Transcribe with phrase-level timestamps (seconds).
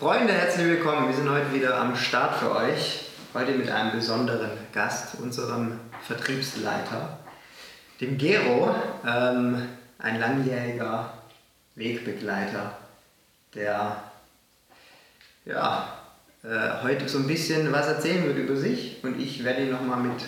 [0.00, 1.08] Freunde, herzlich willkommen.
[1.08, 3.02] Wir sind heute wieder am Start für euch.
[3.34, 7.18] Heute mit einem besonderen Gast, unserem Vertriebsleiter,
[8.00, 8.74] dem Gero,
[9.06, 9.68] ähm,
[9.98, 11.12] ein langjähriger
[11.74, 12.78] Wegbegleiter,
[13.54, 14.02] der
[15.44, 15.92] ja,
[16.44, 20.00] äh, heute so ein bisschen was erzählen wird über sich und ich werde ihn nochmal
[20.00, 20.22] mit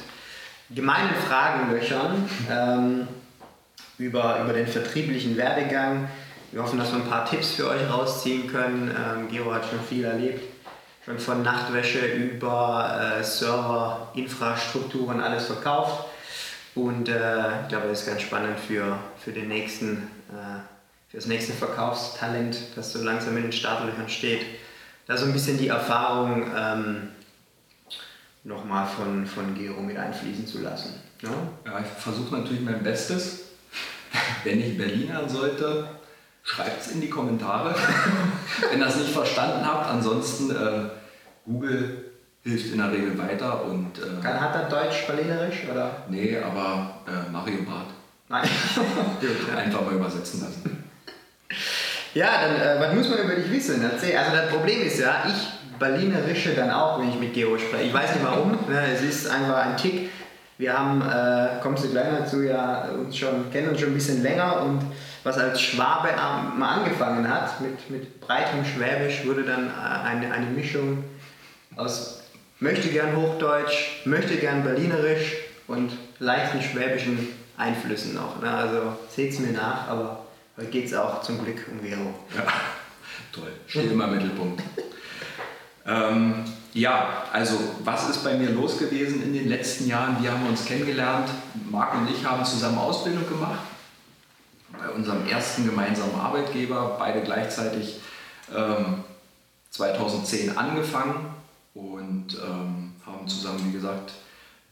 [0.68, 3.08] gemeinen Fragen löchern ähm,
[3.96, 6.10] über, über den vertrieblichen Werdegang.
[6.52, 8.94] Wir hoffen, dass wir ein paar Tipps für euch rausziehen können.
[8.94, 10.42] Ähm, Gero hat schon viel erlebt,
[11.02, 16.08] schon von Nachtwäsche über äh, Server, Infrastrukturen, alles verkauft.
[16.74, 19.96] Und äh, ich glaube, das ist ganz spannend für, für, den nächsten,
[20.28, 20.60] äh,
[21.08, 24.44] für das nächste Verkaufstalent, das so langsam in den Startlöchern steht.
[25.06, 27.08] Da so ein bisschen die Erfahrung ähm,
[28.44, 31.00] nochmal von, von Gero mit einfließen zu lassen.
[31.22, 31.30] Ja,
[31.64, 33.44] ja ich versuche natürlich mein Bestes.
[34.44, 35.88] Wenn ich Berliner sollte,
[36.42, 37.74] schreibt es in die Kommentare,
[38.70, 39.88] wenn ihr das nicht verstanden habt.
[39.88, 40.88] Ansonsten äh,
[41.44, 42.04] Google
[42.42, 43.64] hilft in der Regel weiter.
[43.64, 45.62] Und, äh, Hat er Deutsch, Berlinerisch?
[45.70, 46.04] Oder?
[46.08, 47.88] Nee, aber äh, Mario Barth.
[48.28, 48.48] Nein.
[49.56, 50.84] Einfach mal übersetzen lassen.
[52.14, 53.82] Ja, dann, äh, was muss man über dich wissen?
[53.82, 54.16] Erzähl.
[54.16, 57.84] Also das Problem ist ja, ich Berlinerische dann auch, wenn ich mit Gero spreche.
[57.84, 58.86] Ich weiß nicht warum, ne?
[58.94, 60.10] es ist einfach ein Tick.
[60.58, 64.22] Wir haben, äh, kommst du gleich dazu, ja, uns schon, kennen uns schon ein bisschen
[64.22, 64.80] länger und
[65.24, 66.08] was als Schwabe
[66.56, 71.04] mal angefangen hat, mit, mit breitem Schwäbisch, wurde dann äh, eine, eine Mischung
[71.76, 72.22] aus
[72.58, 75.32] möchte gern Hochdeutsch, möchte gern Berlinerisch
[75.66, 78.40] und leichten schwäbischen Einflüssen noch.
[78.40, 78.50] Ne?
[78.50, 82.14] Also seht es mir nach, aber heute geht es auch zum Glück um Gero.
[82.36, 82.44] Ja,
[83.32, 83.52] toll.
[83.66, 84.62] Steht immer im Mittelpunkt.
[85.86, 90.16] ähm, ja, also was ist bei mir los gewesen in den letzten Jahren?
[90.22, 91.28] Wir haben uns kennengelernt.
[91.70, 93.71] Marc und ich haben zusammen Ausbildung gemacht
[94.82, 98.00] bei unserem ersten gemeinsamen Arbeitgeber, beide gleichzeitig
[98.54, 99.04] ähm,
[99.70, 101.26] 2010 angefangen
[101.74, 104.12] und ähm, haben zusammen, wie gesagt,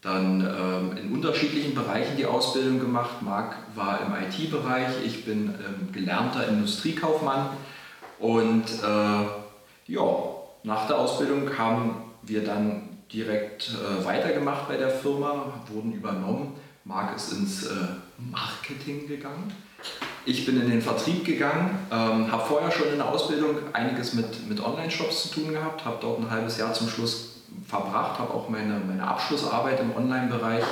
[0.02, 3.22] dann ähm, in unterschiedlichen Bereichen die Ausbildung gemacht.
[3.22, 7.50] Marc war im IT-Bereich, ich bin ähm, gelernter Industriekaufmann
[8.18, 10.06] und äh, ja,
[10.62, 16.54] nach der Ausbildung haben wir dann direkt äh, weitergemacht bei der Firma, wurden übernommen.
[16.84, 17.74] Marc ist ins äh,
[18.18, 19.52] Marketing gegangen.
[20.26, 24.48] Ich bin in den Vertrieb gegangen, ähm, habe vorher schon in der Ausbildung einiges mit,
[24.48, 28.48] mit Online-Shops zu tun gehabt, habe dort ein halbes Jahr zum Schluss verbracht, habe auch
[28.48, 30.64] meine, meine Abschlussarbeit im Online-Bereich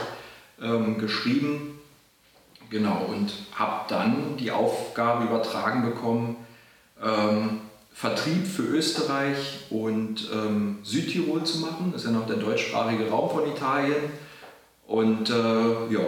[0.62, 1.78] ähm, geschrieben.
[2.70, 6.36] Genau, und habe dann die Aufgabe übertragen bekommen,
[7.02, 7.60] ähm,
[7.94, 11.90] Vertrieb für Österreich und ähm, Südtirol zu machen.
[11.92, 13.96] Das ist ja noch der deutschsprachige Raum von Italien.
[14.86, 16.00] Und äh, ja,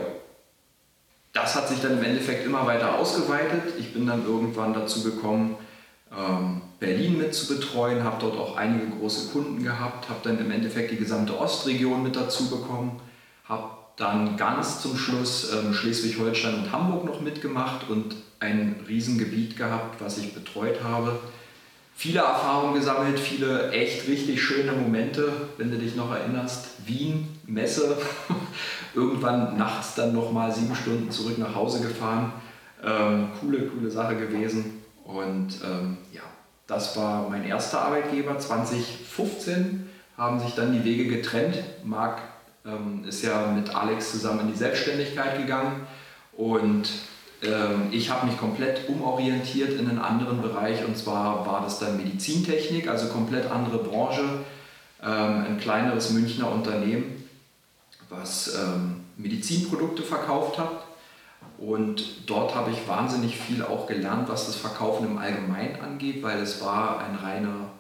[1.33, 3.75] das hat sich dann im Endeffekt immer weiter ausgeweitet.
[3.79, 5.57] Ich bin dann irgendwann dazu gekommen,
[6.17, 10.51] ähm, Berlin mit zu betreuen, habe dort auch einige große Kunden gehabt, habe dann im
[10.51, 13.01] Endeffekt die gesamte Ostregion mit dazu bekommen,
[13.45, 20.01] habe dann ganz zum Schluss ähm, Schleswig-Holstein und Hamburg noch mitgemacht und ein Riesengebiet gehabt,
[20.01, 21.21] was ich betreut habe
[22.01, 26.69] viele Erfahrungen gesammelt, viele echt richtig schöne Momente, wenn du dich noch erinnerst.
[26.87, 27.97] Wien, Messe,
[28.95, 32.33] irgendwann nachts dann nochmal sieben Stunden zurück nach Hause gefahren.
[32.85, 34.83] Ähm, coole, coole Sache gewesen.
[35.05, 36.23] Und ähm, ja,
[36.67, 38.39] das war mein erster Arbeitgeber.
[38.39, 41.57] 2015 haben sich dann die Wege getrennt.
[41.85, 42.21] Marc
[42.65, 45.87] ähm, ist ja mit Alex zusammen in die Selbstständigkeit gegangen
[46.33, 46.89] und
[47.43, 51.97] ähm, ich habe mich komplett umorientiert in einen anderen Bereich und zwar war das dann
[51.97, 54.23] Medizintechnik, also komplett andere Branche,
[55.03, 57.20] ähm, ein kleineres Münchner Unternehmen,
[58.11, 60.85] was ähm, Medizinprodukte verkauft hat.
[61.59, 66.41] Und dort habe ich wahnsinnig viel auch gelernt, was das Verkaufen im Allgemeinen angeht, weil
[66.41, 67.71] es war ein reiner,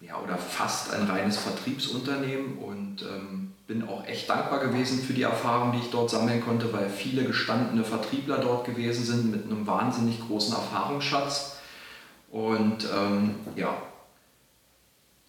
[0.00, 5.22] ja, oder fast ein reines Vertriebsunternehmen und ähm, bin auch echt dankbar gewesen für die
[5.22, 9.66] Erfahrung, die ich dort sammeln konnte, weil viele gestandene Vertriebler dort gewesen sind mit einem
[9.66, 11.56] wahnsinnig großen Erfahrungsschatz.
[12.30, 13.76] Und ähm, ja,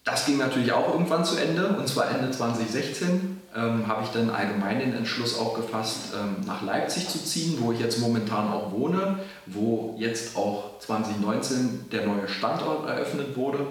[0.06, 4.30] das ging natürlich auch irgendwann zu Ende, und zwar Ende 2016 ähm, habe ich dann
[4.30, 8.70] allgemein den Entschluss auch gefasst, ähm, nach Leipzig zu ziehen, wo ich jetzt momentan auch
[8.70, 13.66] wohne, wo jetzt auch 2019 der neue Standort eröffnet wurde.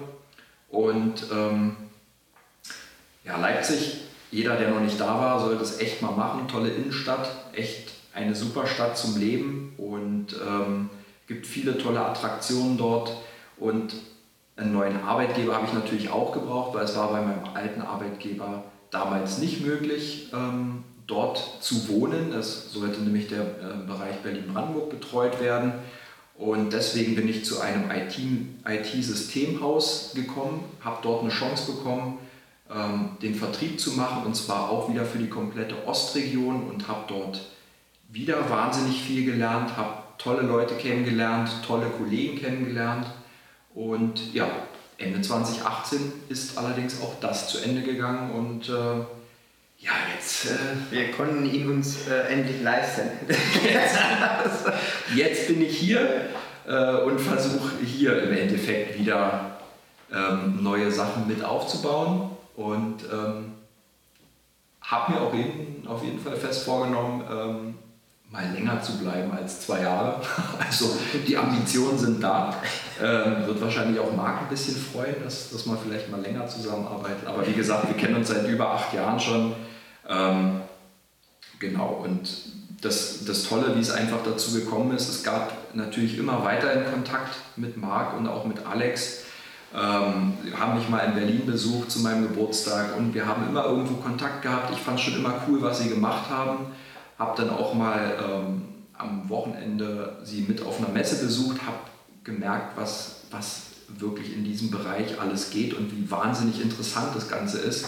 [0.68, 1.76] Und ähm,
[3.24, 6.48] ja, Leipzig jeder, der noch nicht da war, sollte es echt mal machen.
[6.48, 10.90] Tolle Innenstadt, echt eine super Stadt zum Leben und ähm,
[11.28, 13.16] gibt viele tolle Attraktionen dort.
[13.58, 13.94] Und
[14.56, 18.64] einen neuen Arbeitgeber habe ich natürlich auch gebraucht, weil es war bei meinem alten Arbeitgeber
[18.90, 22.32] damals nicht möglich, ähm, dort zu wohnen.
[22.32, 25.74] Es sollte nämlich der äh, Bereich Berlin-Brandenburg betreut werden.
[26.38, 32.18] Und deswegen bin ich zu einem IT-Systemhaus gekommen, habe dort eine Chance bekommen,
[32.70, 37.04] ähm, den Vertrieb zu machen und zwar auch wieder für die komplette Ostregion und habe
[37.08, 37.42] dort
[38.08, 43.06] wieder wahnsinnig viel gelernt, habe tolle Leute kennengelernt, tolle Kollegen kennengelernt
[43.76, 44.48] und ja,
[44.96, 46.00] Ende 2018
[46.30, 48.72] ist allerdings auch das zu Ende gegangen und äh,
[49.78, 50.46] ja, jetzt.
[50.46, 53.02] Äh, Wir konnten ihn uns äh, endlich leisten.
[53.28, 53.98] jetzt,
[55.14, 56.30] jetzt, bin ich hier
[56.66, 59.58] äh, und versuche hier im Endeffekt wieder
[60.10, 63.52] ähm, neue Sachen mit aufzubauen und ähm,
[64.80, 67.74] habe mir auch jeden, auf jeden Fall fest vorgenommen, ähm,
[68.36, 70.20] mal länger zu bleiben als zwei Jahre.
[70.58, 70.96] Also
[71.26, 72.54] die Ambitionen sind da.
[73.02, 77.26] Ähm, wird wahrscheinlich auch Marc ein bisschen freuen, dass, dass man vielleicht mal länger zusammenarbeitet.
[77.26, 79.54] Aber wie gesagt, wir kennen uns seit über acht Jahren schon.
[80.08, 80.60] Ähm,
[81.58, 82.28] genau, und
[82.80, 87.36] das, das Tolle, wie es einfach dazu gekommen ist, es gab natürlich immer weiterhin Kontakt
[87.56, 89.22] mit Marc und auch mit Alex.
[89.74, 93.94] Ähm, haben mich mal in Berlin besucht zu meinem Geburtstag und wir haben immer irgendwo
[93.94, 94.72] Kontakt gehabt.
[94.72, 96.66] Ich fand es schon immer cool, was sie gemacht haben.
[97.18, 101.78] Habe dann auch mal ähm, am Wochenende sie mit auf einer Messe besucht, habe
[102.24, 107.58] gemerkt, was, was wirklich in diesem Bereich alles geht und wie wahnsinnig interessant das Ganze
[107.58, 107.86] ist.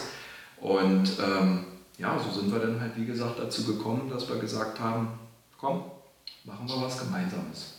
[0.61, 1.65] Und ähm,
[1.99, 5.19] ja, so sind wir dann halt, wie gesagt, dazu gekommen, dass wir gesagt haben,
[5.59, 5.83] komm,
[6.45, 7.75] machen wir was Gemeinsames.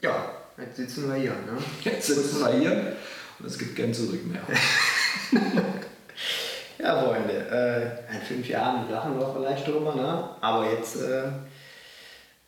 [0.00, 1.32] Ja, jetzt sitzen wir hier.
[1.32, 1.58] Ne?
[1.82, 2.96] Jetzt sitzen wir hier
[3.38, 4.42] und es gibt kein Zurück mehr.
[6.82, 10.30] ja, Freunde, äh, in fünf Jahren lachen wir vielleicht drüber, ne?
[10.40, 11.26] aber jetzt äh,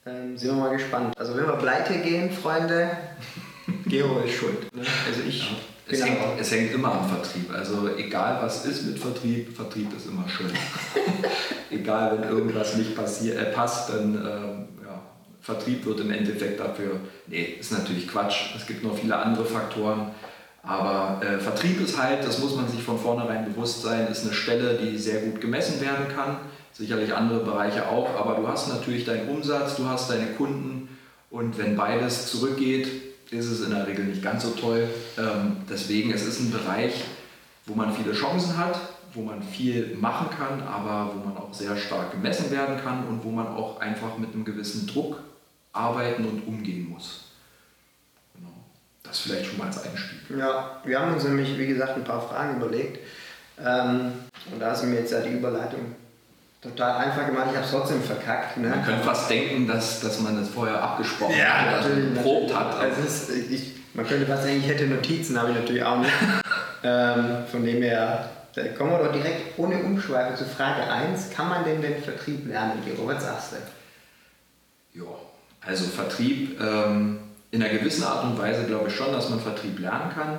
[0.04, 1.16] äh, sind wir mal gespannt.
[1.18, 2.90] Also wenn wir pleite gehen, Freunde,
[3.86, 4.74] Gero ist schuld.
[4.74, 4.82] Ne?
[5.06, 5.50] Also ich...
[5.50, 5.56] Ja.
[5.88, 6.12] Es, genau.
[6.12, 7.52] hängt, es hängt immer am Vertrieb.
[7.52, 10.50] Also egal was ist mit Vertrieb, Vertrieb ist immer schön.
[11.70, 15.02] egal wenn irgendwas nicht passier, äh, passt, dann äh, ja,
[15.40, 18.54] Vertrieb wird im Endeffekt dafür, nee, ist natürlich Quatsch.
[18.56, 20.12] Es gibt noch viele andere Faktoren.
[20.62, 24.32] Aber äh, Vertrieb ist halt, das muss man sich von vornherein bewusst sein, ist eine
[24.32, 26.36] Stelle, die sehr gut gemessen werden kann.
[26.72, 30.88] Sicherlich andere Bereiche auch, aber du hast natürlich deinen Umsatz, du hast deine Kunden
[31.30, 32.88] und wenn beides zurückgeht,
[33.30, 34.88] ist es in der Regel nicht ganz so toll.
[35.18, 37.04] Ähm, deswegen, es ist ein Bereich,
[37.66, 38.78] wo man viele Chancen hat,
[39.14, 43.24] wo man viel machen kann, aber wo man auch sehr stark gemessen werden kann und
[43.24, 45.20] wo man auch einfach mit einem gewissen Druck
[45.72, 47.31] arbeiten und umgehen muss.
[49.02, 50.18] Das vielleicht schon mal als Einstieg.
[50.36, 52.98] Ja, wir haben uns nämlich, wie gesagt, ein paar Fragen überlegt.
[53.58, 54.12] Ähm,
[54.50, 55.94] und da sind mir jetzt ja die Überleitung
[56.62, 58.56] total einfach gemacht, ich habe es trotzdem verkackt.
[58.56, 58.68] Ne?
[58.68, 62.78] Man könnte fast denken, dass, dass man das vorher abgesprochen ja, hat, natürlich, probt hat.
[62.78, 66.12] Also ist, ich, man könnte fast denken, ich hätte Notizen, habe ich natürlich auch nicht.
[66.84, 71.30] ähm, von dem her, da kommen wir doch direkt ohne Umschweife zu Frage 1.
[71.30, 73.06] Kann man denn den Vertrieb lernen, Gero?
[73.08, 75.00] Was sagst du?
[75.00, 75.06] Ja,
[75.66, 77.18] also Vertrieb ähm,
[77.52, 80.38] in einer gewissen Art und Weise glaube ich schon, dass man Vertrieb lernen kann.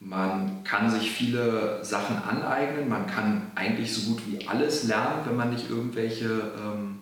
[0.00, 5.36] Man kann sich viele Sachen aneignen, man kann eigentlich so gut wie alles lernen, wenn
[5.36, 7.00] man nicht irgendwelche, ähm,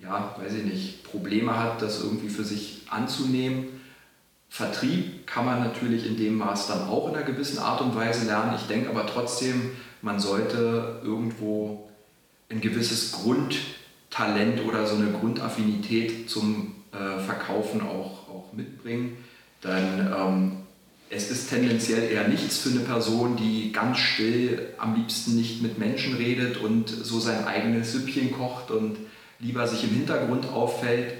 [0.00, 3.80] ja, weiß ich nicht, Probleme hat, das irgendwie für sich anzunehmen.
[4.50, 8.26] Vertrieb kann man natürlich in dem Maß dann auch in einer gewissen Art und Weise
[8.26, 8.54] lernen.
[8.56, 9.70] Ich denke aber trotzdem,
[10.02, 11.88] man sollte irgendwo
[12.50, 18.21] ein gewisses Grundtalent oder so eine Grundaffinität zum äh, Verkaufen auch,
[18.54, 19.16] mitbringen.
[19.60, 20.52] Dann ähm,
[21.14, 25.78] es ist tendenziell eher nichts für eine Person, die ganz still am liebsten nicht mit
[25.78, 28.96] Menschen redet und so sein eigenes Süppchen kocht und
[29.38, 31.12] lieber sich im Hintergrund auffällt.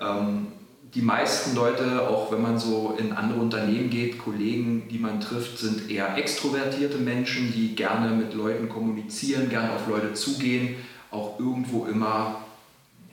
[0.00, 0.46] Ähm,
[0.94, 5.58] die meisten Leute, auch wenn man so in andere Unternehmen geht, Kollegen, die man trifft,
[5.58, 10.76] sind eher extrovertierte Menschen, die gerne mit Leuten kommunizieren, gerne auf Leute zugehen,
[11.10, 12.42] auch irgendwo immer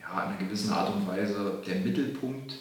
[0.00, 2.54] ja, in einer gewissen Art und Weise der Mittelpunkt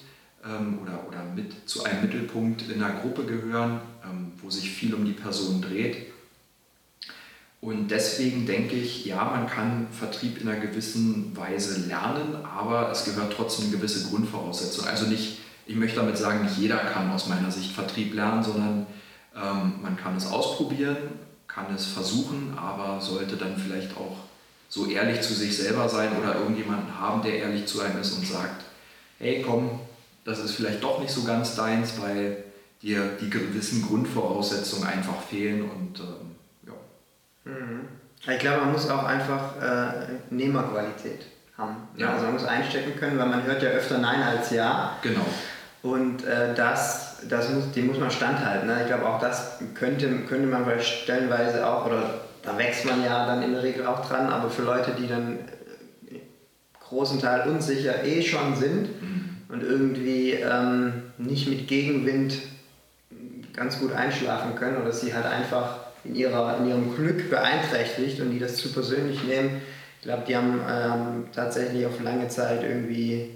[0.45, 4.93] ähm, oder, oder mit zu einem Mittelpunkt in einer Gruppe gehören, ähm, wo sich viel
[4.93, 6.13] um die Person dreht.
[7.61, 13.05] Und deswegen denke ich, ja, man kann Vertrieb in einer gewissen Weise lernen, aber es
[13.05, 14.85] gehört trotzdem eine gewisse Grundvoraussetzung.
[14.85, 18.85] Also nicht, ich möchte damit sagen, nicht jeder kann aus meiner Sicht Vertrieb lernen, sondern
[19.33, 20.97] ähm, man kann es ausprobieren,
[21.47, 24.17] kann es versuchen, aber sollte dann vielleicht auch
[24.67, 28.27] so ehrlich zu sich selber sein oder irgendjemanden haben, der ehrlich zu einem ist und
[28.27, 28.65] sagt,
[29.19, 29.79] hey komm,
[30.25, 32.43] das ist vielleicht doch nicht so ganz deins, weil
[32.81, 36.35] dir die gewissen Grundvoraussetzungen einfach fehlen und ähm,
[36.67, 37.51] ja.
[37.51, 37.81] Mhm.
[38.27, 41.25] Ich glaube, man muss auch einfach äh, Nehmerqualität
[41.57, 41.75] haben.
[41.97, 42.13] Ja.
[42.13, 44.97] Also man muss einstecken können, weil man hört ja öfter Nein als Ja.
[45.01, 45.25] Genau.
[45.81, 48.67] Und äh, das, das muss, die muss man standhalten.
[48.67, 48.81] Ne?
[48.81, 53.43] Ich glaube, auch das könnte, könnte man stellenweise auch, oder da wächst man ja dann
[53.43, 55.39] in der Regel auch dran, aber für Leute, die dann
[56.09, 56.19] äh,
[56.79, 62.33] großen Teil unsicher eh schon sind, mhm und irgendwie ähm, nicht mit Gegenwind
[63.53, 68.31] ganz gut einschlafen können oder sie halt einfach in, ihrer, in ihrem Glück beeinträchtigt und
[68.31, 69.61] die das zu persönlich nehmen.
[69.99, 73.29] Ich glaube, die haben ähm, tatsächlich auf lange Zeit irgendwie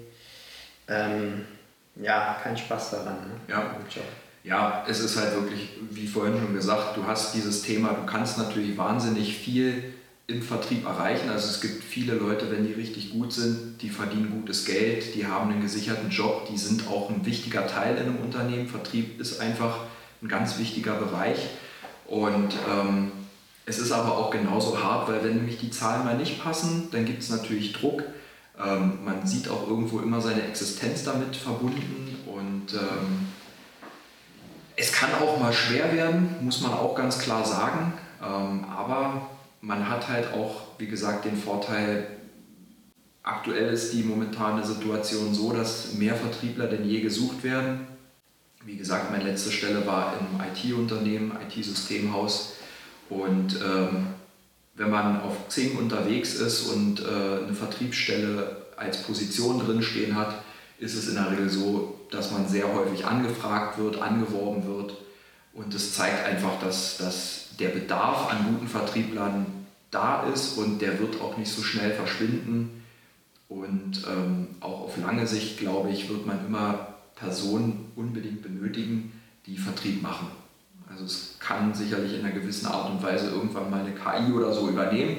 [0.87, 1.45] ähm,
[1.95, 3.17] ja, keinen Spaß daran.
[3.17, 3.53] Ne?
[3.53, 3.77] Ja.
[4.43, 8.39] ja, es ist halt wirklich, wie vorhin schon gesagt, du hast dieses Thema, du kannst
[8.39, 9.93] natürlich wahnsinnig viel
[10.27, 11.29] im Vertrieb erreichen.
[11.29, 15.25] Also es gibt viele Leute, wenn die richtig gut sind, die verdienen gutes Geld, die
[15.25, 18.67] haben einen gesicherten Job, die sind auch ein wichtiger Teil in einem Unternehmen.
[18.67, 19.79] Vertrieb ist einfach
[20.21, 21.47] ein ganz wichtiger Bereich.
[22.07, 23.11] Und ähm,
[23.65, 27.05] es ist aber auch genauso hart, weil wenn nämlich die Zahlen mal nicht passen, dann
[27.05, 28.03] gibt es natürlich Druck.
[28.61, 33.27] Ähm, man sieht auch irgendwo immer seine Existenz damit verbunden und ähm,
[34.75, 37.93] es kann auch mal schwer werden, muss man auch ganz klar sagen.
[38.21, 39.29] Ähm, aber
[39.67, 42.07] man hat halt auch, wie gesagt, den Vorteil,
[43.21, 47.85] aktuell ist die momentane Situation so, dass mehr Vertriebler denn je gesucht werden.
[48.63, 52.53] Wie gesagt, meine letzte Stelle war im IT-Unternehmen, IT-Systemhaus.
[53.09, 54.07] Und ähm,
[54.75, 60.43] wenn man auf Xing unterwegs ist und äh, eine Vertriebsstelle als Position drin stehen hat,
[60.79, 64.93] ist es in der Regel so, dass man sehr häufig angefragt wird, angeworben wird.
[65.53, 69.56] Und das zeigt einfach, dass, dass der Bedarf an guten Vertrieblern
[69.91, 72.83] da ist und der wird auch nicht so schnell verschwinden.
[73.49, 79.13] Und ähm, auch auf lange Sicht, glaube ich, wird man immer Personen unbedingt benötigen,
[79.45, 80.27] die Vertrieb machen.
[80.89, 84.53] Also es kann sicherlich in einer gewissen Art und Weise irgendwann mal eine KI oder
[84.53, 85.17] so übernehmen,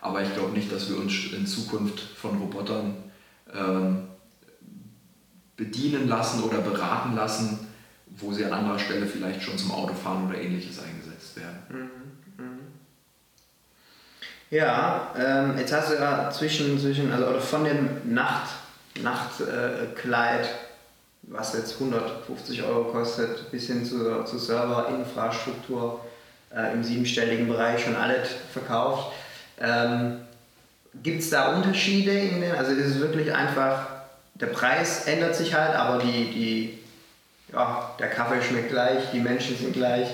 [0.00, 2.94] aber ich glaube nicht, dass wir uns in Zukunft von Robotern
[3.52, 4.04] ähm,
[5.56, 7.58] bedienen lassen oder beraten lassen,
[8.06, 11.58] wo sie an anderer Stelle vielleicht schon zum Autofahren oder ähnliches eingesetzt werden.
[11.68, 11.89] Mhm.
[14.50, 18.50] Ja, ähm, jetzt hast du ja zwischen, zwischen also oder von dem Nacht,
[19.00, 20.48] Nachtkleid, äh,
[21.22, 26.04] was jetzt 150 Euro kostet, bis hin zur, zur Serverinfrastruktur
[26.52, 29.12] äh, im siebenstelligen Bereich schon alles verkauft.
[29.60, 30.22] Ähm,
[31.00, 33.86] Gibt es da Unterschiede in den, also ist es wirklich einfach,
[34.34, 36.78] der Preis ändert sich halt, aber die, die,
[37.52, 40.08] ja, der Kaffee schmeckt gleich, die Menschen sind gleich.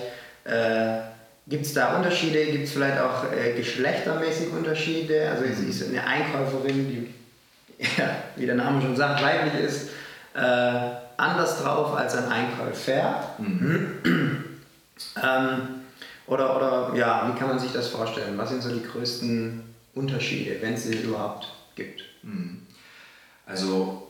[0.45, 0.99] Äh,
[1.49, 2.45] Gibt es da Unterschiede?
[2.47, 5.31] Gibt es vielleicht auch äh, geschlechtermäßig Unterschiede?
[5.31, 9.91] Also ist, ist eine Einkäuferin, die, ja, wie der Name schon sagt, weiblich ist,
[10.35, 13.35] äh, anders drauf als ein Einkäufer.
[13.39, 14.45] Mhm.
[15.23, 15.61] ähm,
[16.27, 18.37] oder, oder ja, wie kann man sich das vorstellen?
[18.37, 19.63] Was sind so die größten
[19.95, 22.03] Unterschiede, wenn es sie überhaupt gibt?
[22.23, 22.63] Mhm.
[23.47, 24.07] Also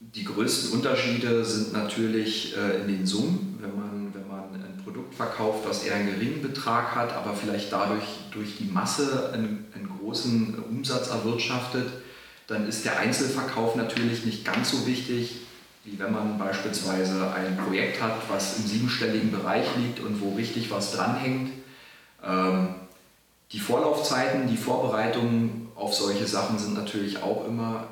[0.00, 3.99] die größten Unterschiede sind natürlich äh, in den Summen, wenn man,
[5.20, 9.90] verkauft, was eher einen geringen Betrag hat, aber vielleicht dadurch durch die Masse einen, einen
[9.98, 11.90] großen Umsatz erwirtschaftet,
[12.46, 15.42] dann ist der Einzelverkauf natürlich nicht ganz so wichtig,
[15.84, 20.70] wie wenn man beispielsweise ein Projekt hat, was im siebenstelligen Bereich liegt und wo richtig
[20.70, 21.52] was dranhängt.
[22.24, 22.74] Ähm,
[23.52, 27.88] die Vorlaufzeiten, die Vorbereitungen auf solche Sachen sind natürlich auch immer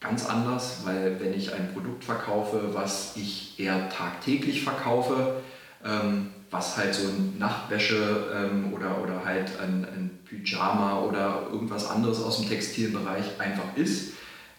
[0.00, 5.40] ganz anders, weil wenn ich ein Produkt verkaufe, was ich eher tagtäglich verkaufe,
[5.84, 12.22] ähm, was halt so Nachtwäsche ähm, oder, oder halt ein, ein Pyjama oder irgendwas anderes
[12.22, 14.12] aus dem Textilbereich einfach ist,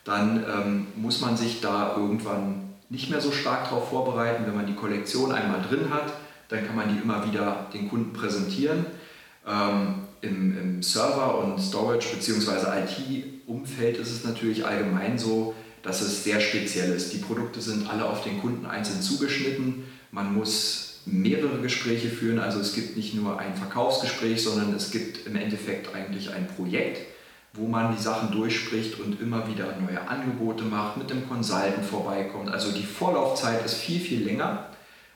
[0.04, 4.46] dann ähm, muss man sich da irgendwann nicht mehr so stark darauf vorbereiten.
[4.46, 6.14] Wenn man die Kollektion einmal drin hat,
[6.50, 8.86] dann kann man die immer wieder den Kunden präsentieren.
[9.48, 12.84] Ähm, im, Im Server- und Storage- bzw.
[12.84, 17.14] IT-Umfeld ist es natürlich allgemein so, dass es sehr speziell ist.
[17.14, 19.86] Die Produkte sind alle auf den Kunden einzeln zugeschnitten.
[20.12, 22.40] Man muss mehrere Gespräche führen.
[22.40, 27.06] Also es gibt nicht nur ein Verkaufsgespräch, sondern es gibt im Endeffekt eigentlich ein Projekt
[27.54, 32.50] wo man die Sachen durchspricht und immer wieder neue Angebote macht, mit dem Consultant vorbeikommt.
[32.50, 34.68] Also die Vorlaufzeit ist viel, viel länger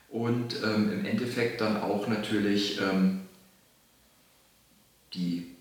[0.10, 3.22] und ähm, im Endeffekt dann auch natürlich ähm,
[5.14, 5.56] die,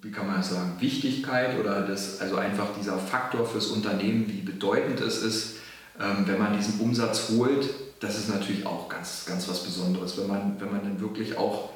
[0.00, 5.00] wie kann man sagen, Wichtigkeit oder das, also einfach dieser Faktor fürs Unternehmen, wie bedeutend
[5.00, 5.56] es ist,
[6.00, 7.68] ähm, wenn man diesen Umsatz holt,
[8.00, 11.70] das ist natürlich auch ganz, ganz was Besonderes, wenn man, wenn man dann wirklich auch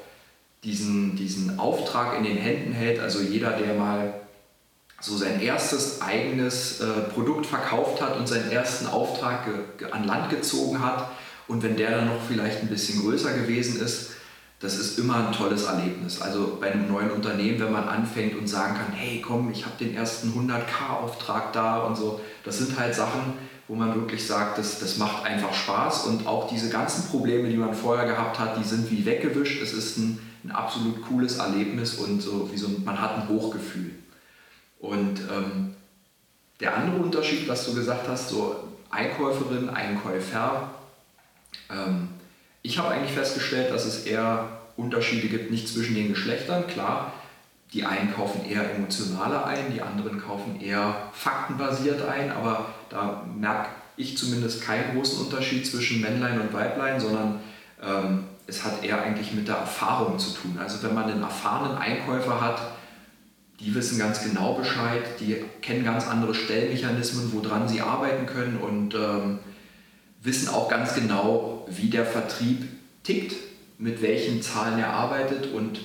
[0.63, 2.99] diesen, diesen Auftrag in den Händen hält.
[2.99, 4.13] Also jeder, der mal
[4.99, 9.47] so sein erstes eigenes äh, Produkt verkauft hat und seinen ersten Auftrag
[9.91, 11.11] an Land gezogen hat
[11.47, 14.11] und wenn der dann noch vielleicht ein bisschen größer gewesen ist,
[14.61, 16.21] das ist immer ein tolles Erlebnis.
[16.21, 19.75] Also bei einem neuen Unternehmen, wenn man anfängt und sagen kann, hey komm, ich habe
[19.79, 23.33] den ersten 100k-Auftrag da und so, das sind halt Sachen,
[23.67, 27.57] wo man wirklich sagt, das, das macht einfach Spaß und auch diese ganzen Probleme, die
[27.57, 29.61] man vorher gehabt hat, die sind wie weggewischt.
[29.61, 33.91] Es ist ein ein absolut cooles Erlebnis und so wie so man hat ein Hochgefühl.
[34.79, 35.75] Und ähm,
[36.59, 38.55] der andere Unterschied, was du gesagt hast, so
[38.89, 40.69] Einkäuferin, Einkäufer.
[41.69, 42.09] Ähm,
[42.61, 46.67] ich habe eigentlich festgestellt, dass es eher Unterschiede gibt, nicht zwischen den Geschlechtern.
[46.67, 47.13] Klar,
[47.73, 53.69] die einen kaufen eher emotionaler ein, die anderen kaufen eher faktenbasiert ein, aber da merke
[53.97, 57.39] ich zumindest keinen großen Unterschied zwischen Männlein und Weiblein, sondern
[57.81, 60.57] ähm, es hat eher eigentlich mit der Erfahrung zu tun.
[60.59, 62.61] Also wenn man einen erfahrenen Einkäufer hat,
[63.59, 68.93] die wissen ganz genau Bescheid, die kennen ganz andere Stellmechanismen, woran sie arbeiten können und
[68.93, 69.39] ähm,
[70.21, 72.67] wissen auch ganz genau, wie der Vertrieb
[73.03, 73.35] tickt,
[73.77, 75.79] mit welchen Zahlen er arbeitet und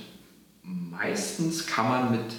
[1.00, 2.34] meistens kann man mit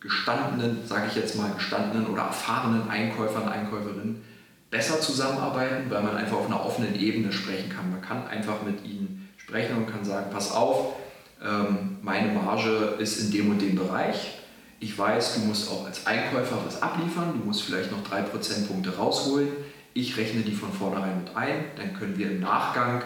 [0.00, 4.22] gestandenen, sage ich jetzt mal, gestandenen oder erfahrenen Einkäufern, Einkäuferinnen
[4.70, 7.90] besser zusammenarbeiten, weil man einfach auf einer offenen Ebene sprechen kann.
[7.90, 10.96] Man kann einfach mit ihnen sprechen und kann sagen, pass auf,
[11.42, 14.32] ähm, meine Marge ist in dem und dem Bereich.
[14.80, 18.96] Ich weiß, du musst auch als Einkäufer was abliefern, du musst vielleicht noch drei Prozentpunkte
[18.96, 19.48] rausholen.
[19.94, 23.02] Ich rechne die von vornherein mit ein, dann können wir im Nachgang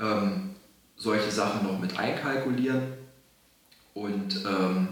[0.00, 0.56] ähm,
[0.96, 3.01] solche Sachen noch mit einkalkulieren.
[3.94, 4.88] Und ähm,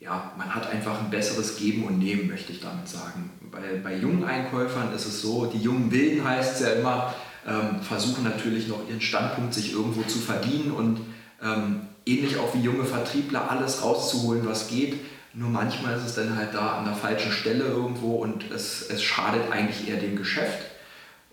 [0.00, 3.30] ja, man hat einfach ein besseres Geben und Nehmen, möchte ich damit sagen.
[3.50, 7.14] Bei, bei jungen Einkäufern ist es so, die jungen Wilden heißt es ja immer,
[7.46, 11.00] ähm, versuchen natürlich noch ihren Standpunkt sich irgendwo zu verdienen und
[11.42, 14.96] ähm, ähnlich auch wie junge Vertriebler alles rauszuholen, was geht.
[15.34, 19.02] Nur manchmal ist es dann halt da an der falschen Stelle irgendwo und es, es
[19.02, 20.58] schadet eigentlich eher dem Geschäft.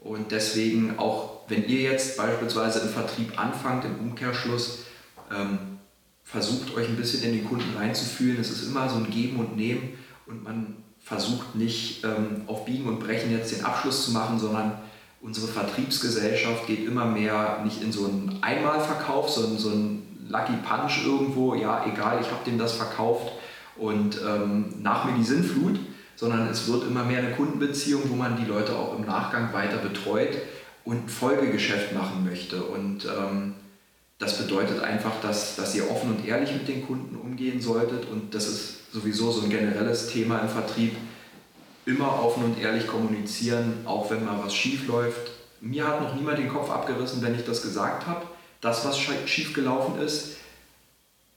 [0.02, 4.86] Und deswegen auch, wenn ihr jetzt beispielsweise im Vertrieb anfangt, im Umkehrschluss,
[5.36, 5.79] ähm,
[6.32, 8.40] versucht euch ein bisschen in den Kunden reinzufühlen.
[8.40, 12.88] Es ist immer so ein Geben und Nehmen und man versucht nicht ähm, auf Biegen
[12.88, 14.74] und Brechen jetzt den Abschluss zu machen, sondern
[15.22, 21.04] unsere Vertriebsgesellschaft geht immer mehr nicht in so einen Einmalverkauf, sondern so einen Lucky Punch
[21.06, 23.32] irgendwo, ja egal, ich habe dem das verkauft
[23.76, 25.80] und ähm, nach mir die Sinnflut,
[26.16, 29.78] sondern es wird immer mehr eine Kundenbeziehung, wo man die Leute auch im Nachgang weiter
[29.78, 30.38] betreut
[30.84, 32.62] und Folgegeschäft machen möchte.
[32.62, 33.56] Und ähm,
[34.20, 38.36] das bedeutet einfach, dass, dass ihr offen und ehrlich mit den Kunden umgehen solltet und
[38.36, 40.96] das ist sowieso so ein generelles Thema im Vertrieb.
[41.86, 45.32] Immer offen und ehrlich kommunizieren, auch wenn mal was schief läuft.
[45.62, 48.26] Mir hat noch niemand den Kopf abgerissen, wenn ich das gesagt habe,
[48.62, 50.36] dass was schief gelaufen ist.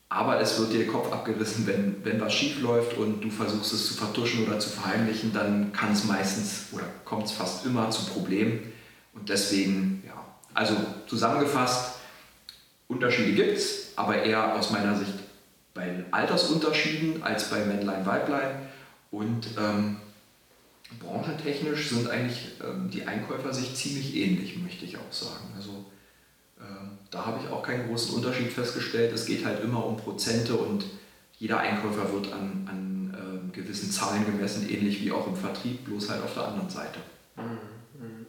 [0.08, 3.72] Aber es wird dir der Kopf abgerissen, wenn, wenn was schief läuft und du versuchst
[3.72, 7.88] es zu vertuschen oder zu verheimlichen, dann kann es meistens oder kommt es fast immer
[7.90, 8.72] zu Problemen.
[9.14, 10.74] Und deswegen, ja, also
[11.06, 11.91] zusammengefasst,
[12.92, 15.14] Unterschiede gibt es, aber eher aus meiner Sicht
[15.74, 18.68] bei den Altersunterschieden als bei Männlein, Weiblein.
[19.10, 19.96] Und ähm,
[21.00, 25.52] branchentechnisch sind eigentlich ähm, die Einkäufer sich ziemlich ähnlich, möchte ich auch sagen.
[25.56, 25.84] Also
[26.60, 29.12] ähm, da habe ich auch keinen großen Unterschied festgestellt.
[29.12, 30.84] Es geht halt immer um Prozente und
[31.38, 36.10] jeder Einkäufer wird an, an ähm, gewissen Zahlen gemessen, ähnlich wie auch im Vertrieb, bloß
[36.10, 37.00] halt auf der anderen Seite.
[37.36, 38.26] Mhm, mhm.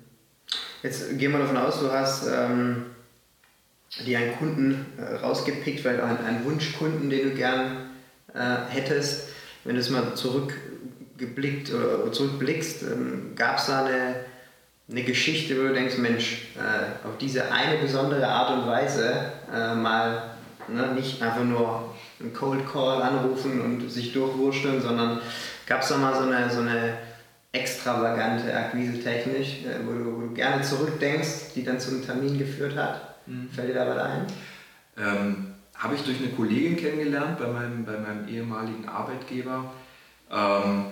[0.81, 2.87] Jetzt gehen wir davon aus, du hast ähm,
[4.05, 7.89] dir einen Kunden äh, rausgepickt, weil einen, einen Wunschkunden, den du gern
[8.33, 9.29] äh, hättest.
[9.63, 14.15] Wenn du es mal zurückgeblickt oder zurückblickst, ähm, gab es da eine,
[14.89, 19.75] eine Geschichte, wo du denkst, Mensch, äh, auf diese eine besondere Art und Weise äh,
[19.75, 20.33] mal
[20.67, 25.19] ne, nicht einfach nur einen Cold Call anrufen und sich durchwurschteln, sondern
[25.65, 26.97] gab es da mal so eine, so eine
[27.51, 33.12] extravagante Akquise-Technik, äh, wo, wo, du gerne zurückdenkst, die dann zu einem Termin geführt hat?
[33.25, 33.49] Mhm.
[33.49, 34.27] Fällt dir da was ein?
[34.97, 39.73] Ähm, Habe ich durch eine Kollegin kennengelernt bei meinem, bei meinem ehemaligen Arbeitgeber.
[40.31, 40.85] Ähm,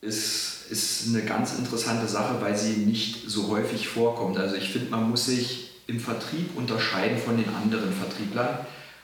[0.00, 4.38] ist, ist eine ganz interessante Sache, weil sie nicht so häufig vorkommt.
[4.38, 8.58] Also ich finde, man muss sich im Vertrieb unterscheiden von den anderen Vertrieblern.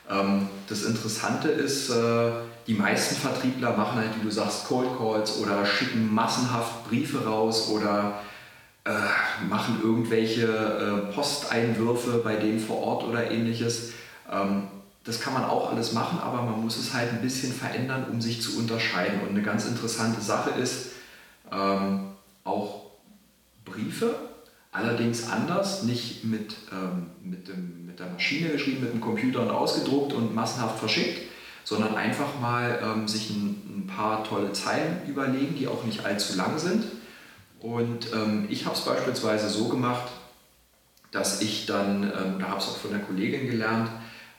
[0.09, 2.31] Ähm, das Interessante ist, äh,
[2.65, 7.69] die meisten Vertriebler machen halt, wie du sagst, Cold Calls oder schicken massenhaft Briefe raus
[7.69, 8.21] oder
[8.87, 13.91] äh, machen irgendwelche äh, Posteinwürfe bei denen vor Ort oder ähnliches.
[14.31, 14.69] Ähm,
[15.03, 18.21] das kann man auch alles machen, aber man muss es halt ein bisschen verändern, um
[18.21, 19.19] sich zu unterscheiden.
[19.21, 20.91] Und eine ganz interessante Sache ist
[21.51, 22.11] ähm,
[22.45, 22.85] auch
[23.65, 24.15] Briefe,
[24.71, 29.49] allerdings anders, nicht mit, ähm, mit, dem, mit der Maschine geschrieben, mit dem Computer und
[29.49, 31.23] ausgedruckt und massenhaft verschickt,
[31.65, 36.37] sondern einfach mal ähm, sich ein, ein paar tolle Zeilen überlegen, die auch nicht allzu
[36.37, 36.85] lang sind
[37.59, 40.11] und ähm, ich habe es beispielsweise so gemacht,
[41.11, 43.89] dass ich dann, ähm, da habe ich es auch von der Kollegin gelernt,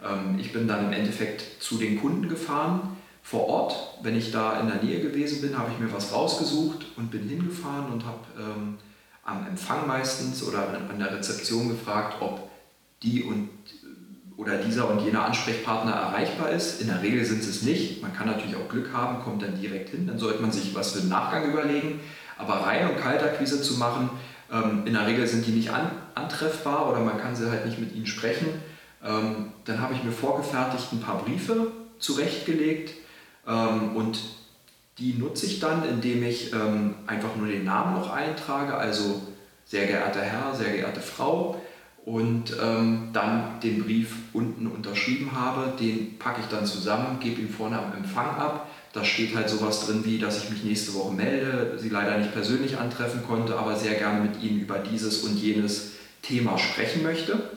[0.05, 3.99] ähm, ich bin dann im Endeffekt zu den Kunden gefahren vor Ort.
[4.03, 7.29] Wenn ich da in der Nähe gewesen bin, habe ich mir was rausgesucht und bin
[7.29, 8.79] hingefahren und habe ähm,
[9.25, 12.49] am Empfang meistens oder an der Rezeption gefragt, ob
[13.03, 13.51] die und
[14.39, 16.81] oder dieser und jener Ansprechpartner erreichbar ist.
[16.81, 18.01] In der Regel sind sie es nicht.
[18.01, 20.07] Man kann natürlich auch Glück haben, kommt dann direkt hin.
[20.07, 21.99] Dann sollte man sich was für den Nachgang überlegen.
[22.39, 24.11] Aber Rein- und Kaltakquise zu machen,
[24.53, 27.79] ähm, in der Regel sind die nicht an, antreffbar oder man kann sie halt nicht
[27.79, 28.49] mit ihnen sprechen.
[29.05, 32.95] Ähm, dann habe ich mir vorgefertigt ein paar Briefe zurechtgelegt
[33.47, 34.19] ähm, und
[34.99, 39.23] die nutze ich dann, indem ich ähm, einfach nur den Namen noch eintrage, also
[39.65, 41.61] sehr geehrter Herr, sehr geehrte Frau
[42.05, 47.51] und ähm, dann den Brief unten unterschrieben habe, den packe ich dann zusammen, gebe ihn
[47.51, 48.68] vorne am Empfang ab.
[48.93, 52.33] Da steht halt sowas drin wie, dass ich mich nächste Woche melde, sie leider nicht
[52.33, 57.51] persönlich antreffen konnte, aber sehr gerne mit Ihnen über dieses und jenes Thema sprechen möchte.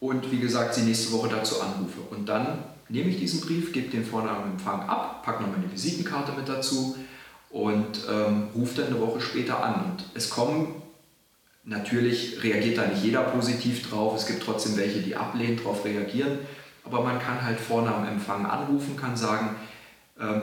[0.00, 2.00] Und wie gesagt, sie nächste Woche dazu anrufe.
[2.10, 5.70] Und dann nehme ich diesen Brief, gebe den vorne am Empfang ab, packe noch meine
[5.70, 6.96] Visitenkarte mit dazu
[7.50, 9.84] und ähm, rufe dann eine Woche später an.
[9.84, 10.82] Und es kommen,
[11.64, 16.38] natürlich reagiert da nicht jeder positiv drauf, es gibt trotzdem welche, die ablehnen, darauf reagieren,
[16.84, 19.56] aber man kann halt vorne Empfang anrufen, kann sagen,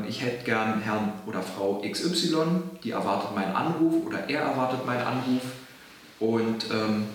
[0.08, 2.38] ich hätte gern Herrn oder Frau XY,
[2.84, 5.42] die erwartet meinen Anruf oder er erwartet meinen Anruf
[6.20, 7.08] und ähm,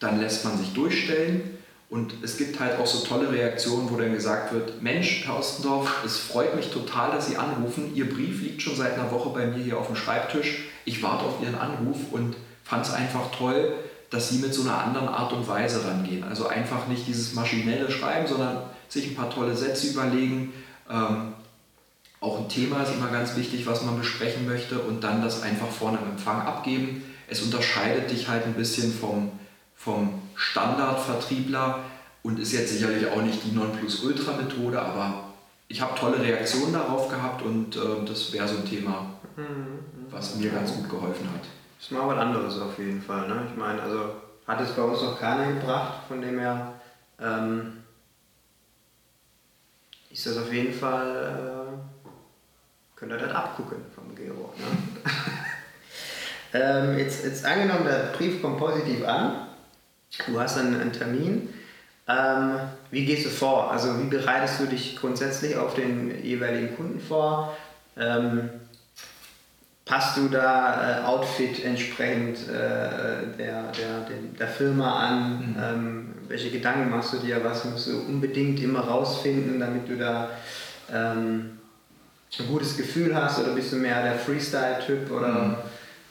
[0.00, 1.56] dann lässt man sich durchstellen
[1.88, 6.02] und es gibt halt auch so tolle Reaktionen, wo dann gesagt wird, Mensch, Herr Ostendorf,
[6.04, 7.94] es freut mich total, dass Sie anrufen.
[7.94, 10.64] Ihr Brief liegt schon seit einer Woche bei mir hier auf dem Schreibtisch.
[10.84, 13.74] Ich warte auf Ihren Anruf und fand es einfach toll,
[14.10, 16.24] dass Sie mit so einer anderen Art und Weise rangehen.
[16.24, 20.52] Also einfach nicht dieses maschinelle Schreiben, sondern sich ein paar tolle Sätze überlegen.
[20.90, 21.34] Ähm,
[22.26, 25.68] auch ein Thema ist immer ganz wichtig, was man besprechen möchte und dann das einfach
[25.68, 27.04] vorne im Empfang abgeben.
[27.28, 29.30] Es unterscheidet dich halt ein bisschen vom,
[29.74, 31.80] vom Standardvertriebler
[32.22, 35.24] und ist jetzt sicherlich auch nicht die Nonplusultra-Methode, aber
[35.68, 39.06] ich habe tolle Reaktionen darauf gehabt und äh, das wäre so ein Thema,
[40.10, 41.42] was mir ganz gut geholfen hat.
[41.78, 43.28] Das ist mal was anderes auf jeden Fall.
[43.28, 43.42] Ne?
[43.50, 44.10] Ich meine, also
[44.46, 46.74] hat es bei uns noch keiner gebracht, von dem her
[47.20, 47.84] ähm,
[50.10, 51.95] ist das auf jeden Fall, äh,
[52.96, 54.52] könnt ihr das abgucken vom Gero.
[54.56, 55.10] Ne?
[56.60, 59.46] ähm, jetzt, jetzt angenommen, der Brief kommt positiv an
[60.26, 61.48] Du hast einen, einen Termin.
[62.08, 63.70] Ähm, wie gehst du vor?
[63.70, 67.56] Also wie bereitest du dich grundsätzlich auf den jeweiligen Kunden vor?
[67.96, 68.48] Ähm,
[69.84, 75.38] passt du da äh, Outfit entsprechend äh, der, der, der, der, Firma an?
[75.38, 75.56] Mhm.
[75.62, 77.42] Ähm, welche Gedanken machst du dir?
[77.44, 80.30] Was musst du unbedingt immer rausfinden, damit du da
[80.92, 81.58] ähm,
[82.40, 83.38] ein gutes Gefühl hast?
[83.38, 85.10] Oder bist du mehr der Freestyle-Typ?
[85.10, 85.54] Oder mhm.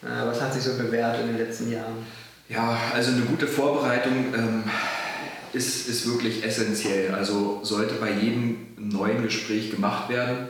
[0.03, 2.05] äh, was hat sich so bewährt in den letzten Jahren?
[2.49, 4.63] Ja, also eine gute Vorbereitung ähm,
[5.53, 7.13] ist, ist wirklich essentiell.
[7.13, 10.49] Also sollte bei jedem neuen Gespräch gemacht werden.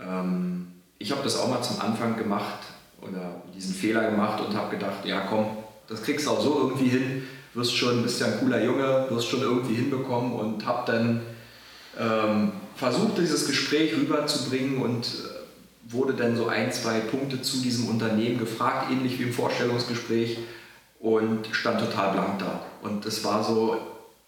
[0.00, 2.60] Ähm, ich habe das auch mal zum Anfang gemacht
[3.00, 5.46] oder diesen Fehler gemacht und habe gedacht, ja komm,
[5.88, 7.22] das kriegst du auch so irgendwie hin,
[7.54, 11.20] wirst schon, bist ja ein cooler Junge, wirst schon irgendwie hinbekommen und habe dann
[11.98, 17.88] ähm, versucht, dieses Gespräch rüberzubringen und äh, wurde dann so ein, zwei Punkte zu diesem
[17.88, 20.38] Unternehmen gefragt, ähnlich wie im Vorstellungsgespräch
[21.00, 22.62] und stand total blank da.
[22.82, 23.78] Und es war so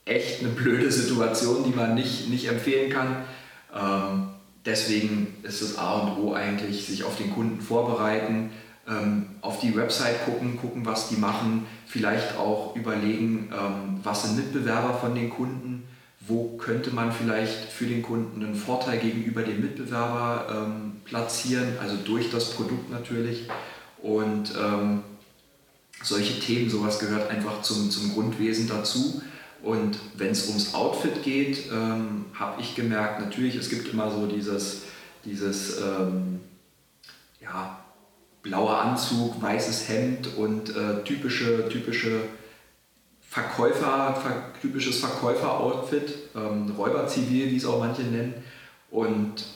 [0.04, 3.24] echt eine blöde Situation, die man nicht, nicht empfehlen kann.
[3.74, 4.28] Ähm,
[4.64, 8.50] deswegen ist das A und O eigentlich, sich auf den Kunden vorbereiten,
[8.88, 14.36] ähm, auf die Website gucken, gucken, was die machen, vielleicht auch überlegen, ähm, was sind
[14.36, 15.84] Mitbewerber von den Kunden,
[16.26, 21.96] wo könnte man vielleicht für den Kunden einen Vorteil gegenüber dem Mitbewerber ähm, platzieren, also
[21.96, 23.48] durch das Produkt natürlich.
[24.00, 25.02] Und ähm,
[26.02, 29.22] solche Themen, sowas gehört einfach zum, zum Grundwesen dazu.
[29.62, 34.26] Und wenn es ums Outfit geht, ähm, habe ich gemerkt, natürlich, es gibt immer so
[34.26, 34.82] dieses,
[35.24, 36.40] dieses ähm,
[37.40, 37.78] ja,
[38.42, 42.20] blauer Anzug, weißes Hemd und äh, typische, typische
[43.32, 48.34] Verkäufer, ver, typisches Verkäufer-Outfit, ähm, Räuberzivil, wie es auch manche nennen.
[48.90, 49.46] Und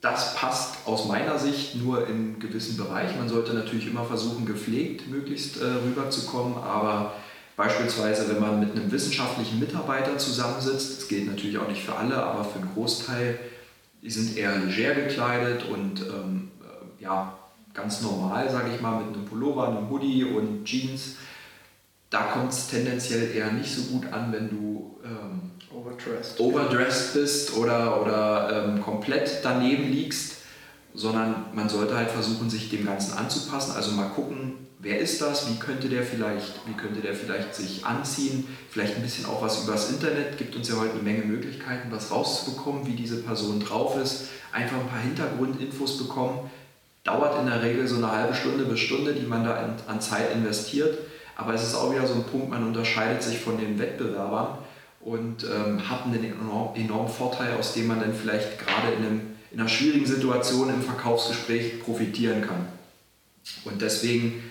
[0.00, 3.16] das passt aus meiner Sicht nur in gewissen Bereich.
[3.16, 7.14] Man sollte natürlich immer versuchen, gepflegt möglichst äh, rüberzukommen, aber
[7.56, 12.22] beispielsweise, wenn man mit einem wissenschaftlichen Mitarbeiter zusammensitzt, das gilt natürlich auch nicht für alle,
[12.22, 13.36] aber für einen Großteil,
[14.00, 17.36] die sind eher leger gekleidet und ähm, äh, ja,
[17.74, 21.16] ganz normal, sage ich mal, mit einem Pullover, einem Hoodie und Jeans.
[22.10, 27.56] Da kommt es tendenziell eher nicht so gut an, wenn du ähm, overdressed, overdressed bist
[27.56, 30.36] oder, oder ähm, komplett daneben liegst,
[30.94, 33.72] sondern man sollte halt versuchen, sich dem Ganzen anzupassen.
[33.74, 37.84] Also mal gucken, wer ist das, wie könnte der vielleicht, wie könnte der vielleicht sich
[37.84, 41.90] anziehen, vielleicht ein bisschen auch was übers Internet, gibt uns ja heute eine Menge Möglichkeiten,
[41.90, 46.50] was rauszubekommen, wie diese Person drauf ist, einfach ein paar Hintergrundinfos bekommen.
[47.04, 50.32] Dauert in der Regel so eine halbe Stunde bis Stunde, die man da an Zeit
[50.32, 50.98] investiert.
[51.36, 54.58] Aber es ist auch wieder so ein Punkt, man unterscheidet sich von den Wettbewerbern
[55.00, 59.20] und ähm, hat einen enorm, enormen Vorteil, aus dem man dann vielleicht gerade in, einem,
[59.52, 62.66] in einer schwierigen Situation im Verkaufsgespräch profitieren kann.
[63.64, 64.42] Und deswegen,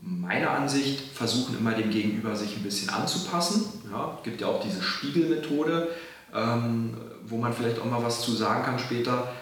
[0.00, 3.64] meiner Ansicht, versuchen immer dem Gegenüber sich ein bisschen anzupassen.
[3.90, 5.88] Ja, gibt ja auch diese Spiegelmethode,
[6.34, 9.32] ähm, wo man vielleicht auch mal was zu sagen kann später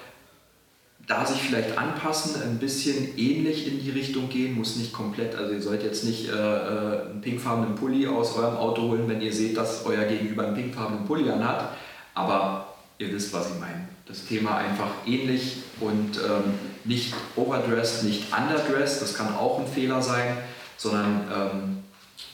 [1.06, 5.52] da sich vielleicht anpassen, ein bisschen ähnlich in die Richtung gehen, muss nicht komplett, also
[5.52, 9.32] ihr sollt jetzt nicht äh, äh, einen pinkfarbenen Pulli aus eurem Auto holen, wenn ihr
[9.32, 11.70] seht, dass euer Gegenüber einen pinkfarbenen Pulli anhat,
[12.14, 13.88] aber ihr wisst, was ich meine.
[14.06, 20.02] Das Thema einfach ähnlich und ähm, nicht overdressed, nicht underdressed, das kann auch ein Fehler
[20.02, 20.36] sein,
[20.76, 21.78] sondern ähm,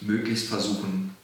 [0.00, 1.14] möglichst versuchen,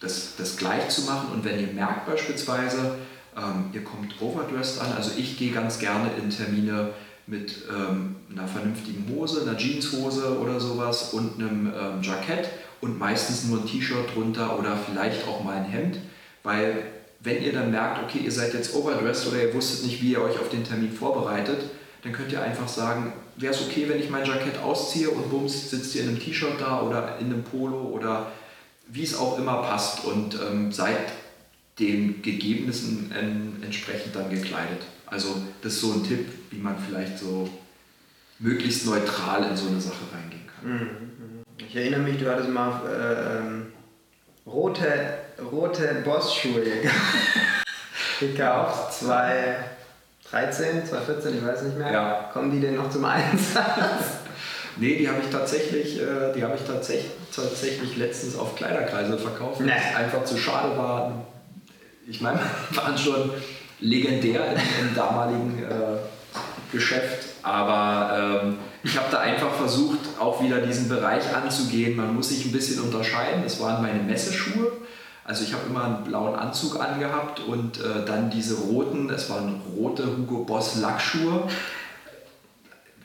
[0.00, 2.96] das, das gleich zu machen und wenn ihr merkt beispielsweise,
[3.36, 4.92] ähm, ihr kommt overdressed an.
[4.96, 6.90] Also ich gehe ganz gerne in Termine
[7.26, 13.44] mit ähm, einer vernünftigen Hose, einer Jeanshose oder sowas und einem ähm, Jackett und meistens
[13.44, 15.98] nur ein T-Shirt drunter oder vielleicht auch mal ein Hemd,
[16.42, 16.84] weil
[17.20, 20.20] wenn ihr dann merkt, okay, ihr seid jetzt overdressed oder ihr wusstet nicht, wie ihr
[20.20, 21.64] euch auf den Termin vorbereitet,
[22.02, 25.70] dann könnt ihr einfach sagen, wäre es okay, wenn ich mein Jackett ausziehe und bums,
[25.70, 28.30] sitzt ihr in einem T-Shirt da oder in einem Polo oder
[28.86, 30.98] wie es auch immer passt und ähm, seid
[31.78, 33.12] den Gegebnissen
[33.62, 34.82] entsprechend dann gekleidet.
[35.06, 37.48] Also das ist so ein Tipp, wie man vielleicht so
[38.38, 40.70] möglichst neutral in so eine Sache reingehen kann.
[40.70, 41.42] Mhm, mhm.
[41.58, 43.66] Ich erinnere mich, du hattest mal äh, ähm,
[44.46, 45.18] rote,
[45.50, 46.62] rote Boss-Schuhe
[48.20, 51.92] gekauft, 2013, 2014, ich weiß nicht mehr.
[51.92, 52.30] Ja.
[52.32, 53.64] Kommen die denn noch zum Einsatz?
[54.76, 59.60] Nee, die habe ich tatsächlich, äh, die habe ich tatsächlich, tatsächlich letztens auf Kleiderkreise verkauft,
[59.60, 61.24] weil es einfach zu schade war,
[62.06, 62.40] ich meine,
[62.72, 63.30] waren schon
[63.80, 70.60] legendär im, im damaligen äh, Geschäft, aber ähm, ich habe da einfach versucht, auch wieder
[70.60, 71.96] diesen Bereich anzugehen.
[71.96, 73.42] Man muss sich ein bisschen unterscheiden.
[73.42, 74.72] Das waren meine Messeschuhe.
[75.24, 79.62] Also ich habe immer einen blauen Anzug angehabt und äh, dann diese roten, es waren
[79.74, 81.44] rote Hugo Boss Lackschuhe.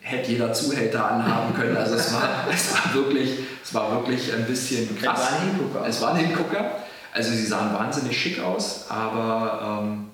[0.01, 1.77] Hätte jeder Zuhälter anhaben können.
[1.77, 5.19] Also es war, es war, wirklich, es war wirklich ein bisschen krass.
[5.19, 5.87] Es war ein Hingucker.
[5.87, 6.71] Es war ein Hingucker.
[7.13, 10.09] Also sie sahen wahnsinnig schick aus, aber ähm,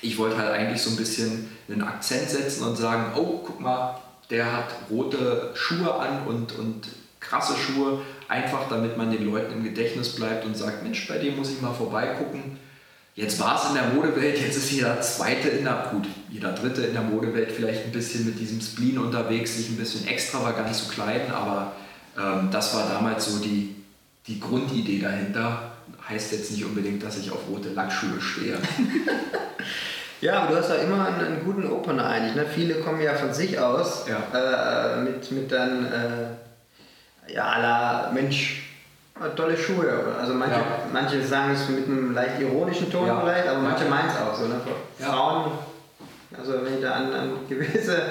[0.00, 4.00] ich wollte halt eigentlich so ein bisschen einen Akzent setzen und sagen, oh, guck mal,
[4.30, 6.88] der hat rote Schuhe an und, und
[7.20, 11.36] krasse Schuhe, einfach damit man den Leuten im Gedächtnis bleibt und sagt, Mensch, bei dem
[11.36, 12.58] muss ich mal vorbeigucken.
[13.14, 16.82] Jetzt war es in der Modewelt, jetzt ist jeder Zweite in der, gut, jeder Dritte
[16.82, 20.88] in der Modewelt vielleicht ein bisschen mit diesem Spleen unterwegs, sich ein bisschen extravagant zu
[20.88, 21.72] kleiden, aber
[22.18, 23.76] ähm, das war damals so die,
[24.26, 25.72] die Grundidee dahinter
[26.08, 28.56] heißt jetzt nicht unbedingt, dass ich auf rote Lackschuhe stehe.
[30.20, 32.34] ja, aber du hast ja immer einen, einen guten Opener eigentlich.
[32.34, 32.46] Ne?
[32.46, 34.96] Viele kommen ja von sich aus ja.
[34.96, 38.68] äh, mit, mit dann, äh, ja, la Mensch,
[39.36, 40.14] tolle Schuhe.
[40.18, 40.64] Also manche, ja.
[40.92, 43.20] manche sagen es mit einem leicht ironischen Ton ja.
[43.20, 44.46] vielleicht, aber manche meinen es auch so.
[44.46, 44.60] Ne?
[44.98, 45.52] Frauen,
[46.36, 48.02] also wenn ich da an, an gewisse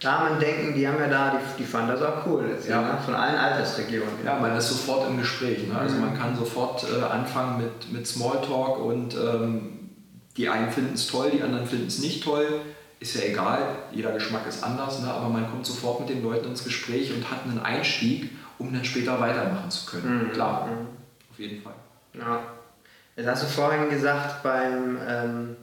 [0.00, 2.82] Damen denken, die haben ja da, die, die fanden das auch cool, jetzt, ja.
[2.82, 2.98] ne?
[3.02, 4.24] von allen Altersregionen.
[4.24, 5.66] Ja, man ist sofort im Gespräch.
[5.66, 5.78] Ne?
[5.78, 6.02] Also mhm.
[6.02, 9.90] man kann sofort äh, anfangen mit, mit Smalltalk und ähm,
[10.36, 12.60] die einen finden es toll, die anderen finden es nicht toll.
[13.00, 13.58] Ist ja egal,
[13.90, 15.10] jeder Geschmack ist anders, ne?
[15.10, 18.84] aber man kommt sofort mit den Leuten ins Gespräch und hat einen Einstieg, um dann
[18.84, 20.28] später weitermachen zu können.
[20.28, 20.32] Mhm.
[20.32, 20.86] Klar, mhm.
[21.30, 21.74] auf jeden Fall.
[22.12, 22.40] Ja.
[23.16, 25.56] Jetzt hast du vorhin gesagt, beim ähm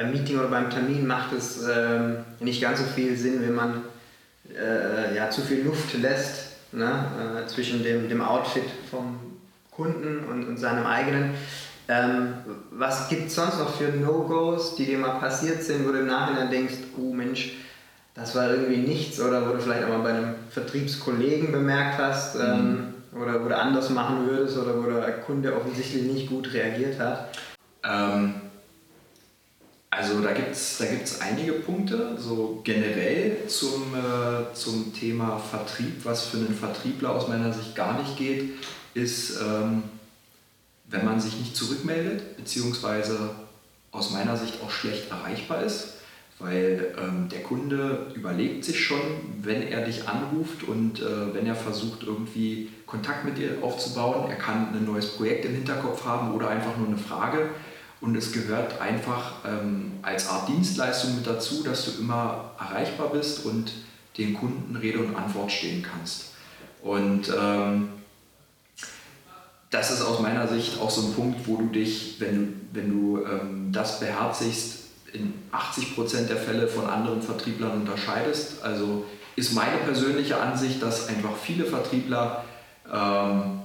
[0.00, 3.82] beim Meeting oder beim Termin macht es ähm, nicht ganz so viel Sinn, wenn man
[4.48, 9.18] äh, ja, zu viel Luft lässt ne, äh, zwischen dem, dem Outfit vom
[9.70, 11.34] Kunden und, und seinem eigenen.
[11.88, 12.34] Ähm,
[12.70, 16.06] was gibt es sonst noch für No-Gos, die dir mal passiert sind, wo du im
[16.06, 17.56] Nachhinein denkst, oh Mensch,
[18.14, 22.36] das war irgendwie nichts oder wo du vielleicht auch mal bei einem Vertriebskollegen bemerkt hast
[22.36, 23.20] ähm, mhm.
[23.20, 27.28] oder wo du anders machen würdest oder wo der Kunde offensichtlich nicht gut reagiert hat?
[27.84, 28.49] Ähm
[29.90, 36.04] also da gibt es da gibt's einige Punkte, so generell zum, äh, zum Thema Vertrieb,
[36.04, 38.50] was für einen Vertriebler aus meiner Sicht gar nicht geht,
[38.94, 39.82] ist, ähm,
[40.86, 43.30] wenn man sich nicht zurückmeldet, beziehungsweise
[43.90, 45.94] aus meiner Sicht auch schlecht erreichbar ist,
[46.38, 49.00] weil ähm, der Kunde überlegt sich schon,
[49.42, 54.36] wenn er dich anruft und äh, wenn er versucht irgendwie Kontakt mit dir aufzubauen, er
[54.36, 57.50] kann ein neues Projekt im Hinterkopf haben oder einfach nur eine Frage
[58.00, 63.44] und es gehört einfach ähm, als Art Dienstleistung mit dazu, dass du immer erreichbar bist
[63.44, 63.72] und
[64.16, 66.32] den Kunden Rede und Antwort stehen kannst.
[66.82, 67.90] Und ähm,
[69.70, 73.24] das ist aus meiner Sicht auch so ein Punkt, wo du dich, wenn wenn du
[73.24, 74.78] ähm, das beherzigst,
[75.12, 78.62] in 80% der Fälle von anderen Vertrieblern unterscheidest.
[78.62, 79.04] Also
[79.36, 82.44] ist meine persönliche Ansicht, dass einfach viele Vertriebler
[82.92, 83.60] ähm,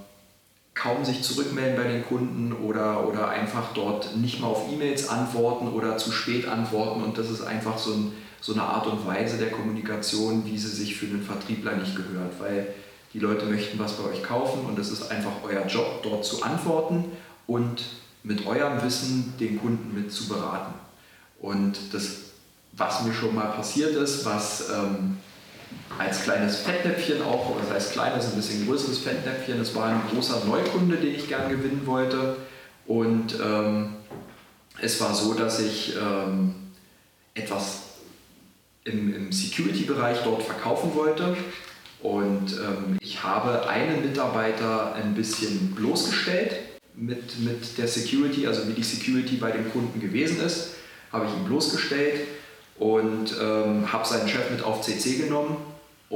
[0.76, 5.70] kaum sich zurückmelden bei den Kunden oder, oder einfach dort nicht mal auf E-Mails antworten
[5.70, 7.02] oder zu spät antworten.
[7.02, 8.12] Und das ist einfach so, ein,
[8.42, 12.40] so eine Art und Weise der Kommunikation, wie sie sich für einen Vertriebler nicht gehört.
[12.40, 12.68] Weil
[13.14, 16.44] die Leute möchten was bei euch kaufen und es ist einfach euer Job, dort zu
[16.44, 17.06] antworten
[17.48, 17.82] und
[18.24, 20.74] mit eurem Wissen den Kunden mit zu beraten.
[21.40, 22.18] Und das,
[22.74, 25.18] was mir schon mal passiert ist, was ähm,
[25.98, 29.58] als kleines Fettnäpfchen auch, das heißt kleines, ein bisschen größeres Fettnäpfchen.
[29.58, 32.38] Das war ein großer Neukunde, den ich gern gewinnen wollte.
[32.86, 33.95] Und ähm,
[34.82, 36.56] es war so, dass ich ähm,
[37.34, 37.82] etwas
[38.84, 41.36] im, im Security-Bereich dort verkaufen wollte.
[42.02, 46.56] Und ähm, ich habe einen Mitarbeiter ein bisschen bloßgestellt
[46.93, 50.76] mit, mit der Security, also wie die Security bei dem Kunden gewesen ist,
[51.12, 52.21] habe ich ihn bloßgestellt
[52.78, 55.58] und ähm, habe seinen Chef mit auf CC genommen.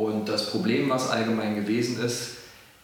[0.06, 2.38] Und das Problem, was allgemein gewesen ist,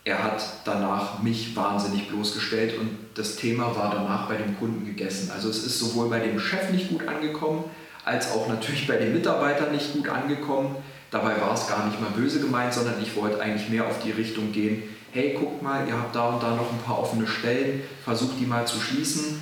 [0.04, 5.32] er hat danach mich wahnsinnig bloßgestellt und das Thema war danach bei dem Kunden gegessen.
[5.34, 7.64] Also es ist sowohl bei dem Chef nicht gut angekommen,
[8.04, 10.76] als auch natürlich bei den Mitarbeitern nicht gut angekommen.
[11.10, 14.12] Dabei war es gar nicht mal böse gemeint, sondern ich wollte eigentlich mehr auf die
[14.12, 17.82] Richtung gehen, hey, guckt mal, ihr habt da und da noch ein paar offene Stellen,
[18.04, 19.42] versucht die mal zu schließen.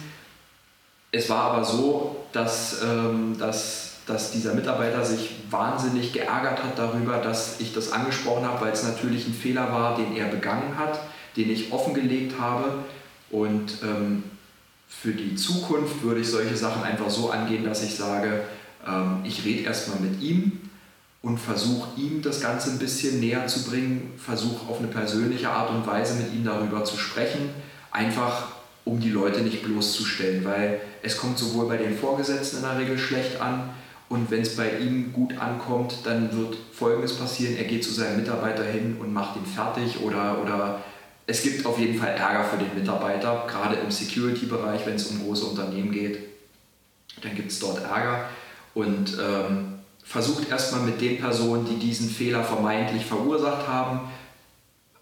[1.11, 7.17] Es war aber so, dass, ähm, dass dass dieser Mitarbeiter sich wahnsinnig geärgert hat darüber,
[7.17, 10.99] dass ich das angesprochen habe, weil es natürlich ein Fehler war, den er begangen hat,
[11.37, 12.83] den ich offengelegt habe.
[13.31, 14.23] Und ähm,
[14.87, 18.41] für die Zukunft würde ich solche Sachen einfach so angehen, dass ich sage,
[18.87, 20.59] ähm, ich rede erstmal mit ihm
[21.21, 25.69] und versuche ihm das Ganze ein bisschen näher zu bringen, versuche auf eine persönliche Art
[25.69, 27.49] und Weise mit ihm darüber zu sprechen,
[27.91, 28.49] einfach
[28.85, 32.97] um die Leute nicht bloßzustellen, weil es kommt sowohl bei den Vorgesetzten in der Regel
[32.97, 33.69] schlecht an,
[34.13, 37.57] und wenn es bei ihm gut ankommt, dann wird Folgendes passieren.
[37.57, 40.83] Er geht zu seinem Mitarbeiter hin und macht ihn fertig oder, oder
[41.25, 45.23] es gibt auf jeden Fall Ärger für den Mitarbeiter, gerade im Security-Bereich, wenn es um
[45.23, 46.19] große Unternehmen geht.
[47.23, 48.29] Dann gibt es dort Ärger
[48.75, 54.01] und ähm, versucht erstmal mit den Personen, die diesen Fehler vermeintlich verursacht haben,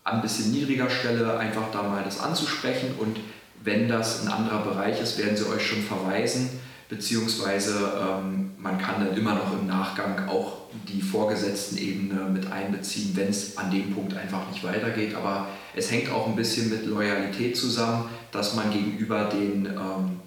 [0.05, 3.19] an ein bisschen niedriger Stelle einfach da mal das anzusprechen und
[3.61, 9.03] wenn das ein anderer Bereich ist, werden sie euch schon verweisen beziehungsweise ähm, man kann
[9.03, 13.93] dann immer noch im Nachgang auch die vorgesetzten Ebene mit einbeziehen, wenn es an dem
[13.93, 15.15] Punkt einfach nicht weitergeht.
[15.15, 20.19] Aber es hängt auch ein bisschen mit Loyalität zusammen, dass man gegenüber den, ähm,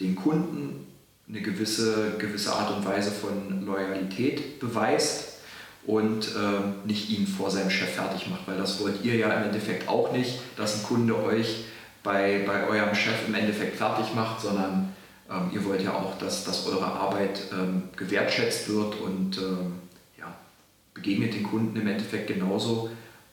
[0.00, 0.86] den Kunden
[1.28, 5.38] eine gewisse, gewisse Art und Weise von Loyalität beweist
[5.86, 9.44] und äh, nicht ihn vor seinem Chef fertig macht, weil das wollt ihr ja im
[9.44, 11.64] Endeffekt auch nicht, dass ein Kunde euch
[12.02, 14.93] bei, bei eurem Chef im Endeffekt fertig macht, sondern
[15.34, 19.74] ähm, ihr wollt ja auch, dass, dass eure Arbeit ähm, gewertschätzt wird und ähm,
[20.18, 20.32] ja,
[20.94, 22.90] begegnet den Kunden im Endeffekt genauso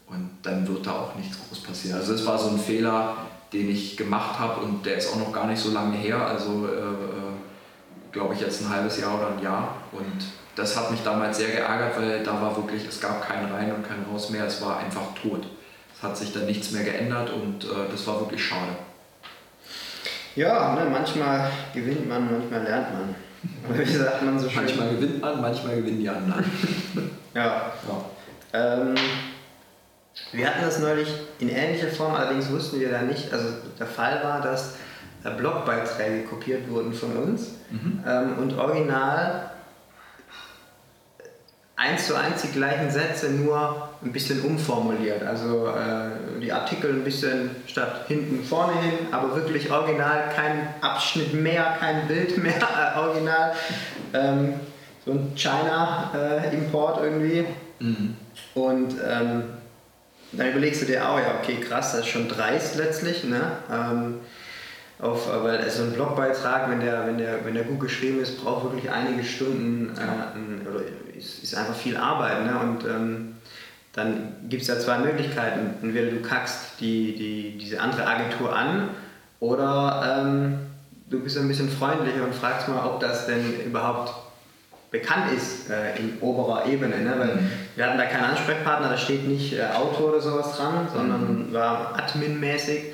[0.07, 1.97] und dann wird da auch nichts groß passieren.
[1.97, 3.17] Also es war so ein Fehler,
[3.53, 6.67] den ich gemacht habe und der ist auch noch gar nicht so lange her, also
[6.67, 11.01] äh, äh, glaube ich jetzt ein halbes Jahr oder ein Jahr und das hat mich
[11.03, 14.45] damals sehr geärgert, weil da war wirklich, es gab kein Rein und kein Raus mehr,
[14.45, 15.47] es war einfach tot.
[15.95, 18.75] Es hat sich dann nichts mehr geändert und äh, das war wirklich schade.
[20.35, 23.15] Ja, ne, manchmal gewinnt man, manchmal lernt man.
[23.69, 24.63] Oder wie sagt man so schön?
[24.63, 26.45] Manchmal gewinnt man, manchmal gewinnen die anderen.
[27.33, 27.71] ja.
[27.87, 28.05] ja.
[28.53, 28.95] Ähm,
[30.31, 31.07] wir hatten das neulich
[31.39, 33.47] in ähnlicher Form, allerdings wussten wir da nicht, also
[33.79, 34.75] der Fall war, dass
[35.23, 38.03] äh, Blogbeiträge kopiert wurden von uns mhm.
[38.07, 39.51] ähm, und original
[41.81, 45.23] eins zu eins die gleichen Sätze, nur ein bisschen umformuliert.
[45.23, 51.33] Also äh, die Artikel ein bisschen statt hinten vorne hin, aber wirklich original, kein Abschnitt
[51.33, 52.53] mehr, kein Bild mehr,
[52.95, 53.53] äh, original.
[54.13, 54.53] Ähm,
[55.05, 57.45] so ein China-Import äh, irgendwie.
[57.79, 58.15] Mhm.
[58.53, 59.43] Und ähm,
[60.33, 63.23] dann überlegst du dir auch, ja, okay, krass, das ist schon dreist letztlich.
[63.23, 63.41] Ne?
[63.71, 64.19] Ähm,
[64.99, 68.65] auf, weil so ein Blogbeitrag, wenn der, wenn, der, wenn der gut geschrieben ist, braucht
[68.65, 70.81] wirklich einige Stunden äh, oder
[71.21, 72.45] ist, ist einfach viel Arbeit.
[72.45, 72.59] Ne?
[72.59, 73.35] Und ähm,
[73.93, 75.75] dann gibt es ja zwei Möglichkeiten.
[75.81, 78.89] Entweder du kackst die, die, diese andere Agentur an
[79.39, 80.59] oder ähm,
[81.09, 84.13] du bist ein bisschen freundlicher und fragst mal, ob das denn überhaupt
[84.91, 86.97] bekannt ist äh, in oberer Ebene.
[86.97, 87.13] Ne?
[87.17, 87.51] Weil mhm.
[87.75, 91.53] wir hatten da keinen Ansprechpartner, da steht nicht äh, Autor oder sowas dran, sondern mhm.
[91.53, 92.93] war Admin-mäßig.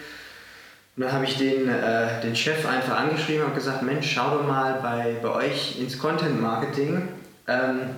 [0.96, 4.48] Und dann habe ich den, äh, den Chef einfach angeschrieben und gesagt, Mensch, schau doch
[4.48, 7.08] mal bei, bei euch ins Content Marketing.
[7.48, 7.90] Ähm,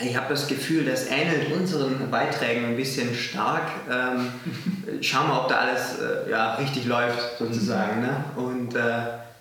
[0.00, 3.68] ich habe das Gefühl, das ähnelt unseren Beiträgen ein bisschen stark.
[3.90, 4.32] Ähm,
[5.00, 8.02] schauen wir, ob da alles äh, ja, richtig läuft, sozusagen.
[8.02, 8.24] Ne?
[8.36, 8.80] Und äh,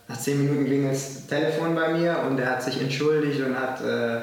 [0.08, 3.82] nach zehn Minuten ging das Telefon bei mir und er hat sich entschuldigt und hat
[3.82, 4.22] äh,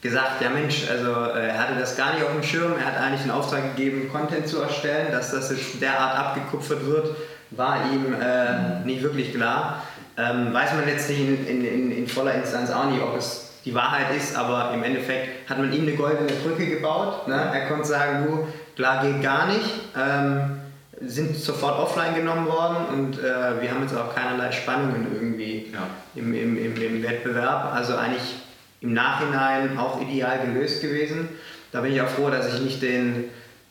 [0.00, 2.98] gesagt, ja Mensch, also äh, er hatte das gar nicht auf dem Schirm, er hat
[2.98, 7.16] eigentlich einen Auftrag gegeben, Content zu erstellen, dass das jetzt derart abgekupfert wird,
[7.50, 9.82] war ihm äh, nicht wirklich klar.
[10.16, 13.74] Ähm, weiß man jetzt nicht in, in, in, voller Instanz auch nicht, ob es die
[13.74, 17.26] Wahrheit ist, aber im Endeffekt hat man ihm eine goldene Brücke gebaut.
[17.28, 17.34] Ne?
[17.34, 19.70] Er konnte sagen, du, klar geht gar nicht.
[19.96, 20.60] Ähm,
[21.00, 25.88] sind sofort offline genommen worden und äh, wir haben jetzt auch keinerlei Spannungen irgendwie ja.
[26.14, 27.72] im, im, im, im, Wettbewerb.
[27.74, 28.36] Also eigentlich
[28.80, 31.28] im Nachhinein auch ideal gelöst gewesen.
[31.72, 33.24] Da bin ich auch froh, dass ich nicht den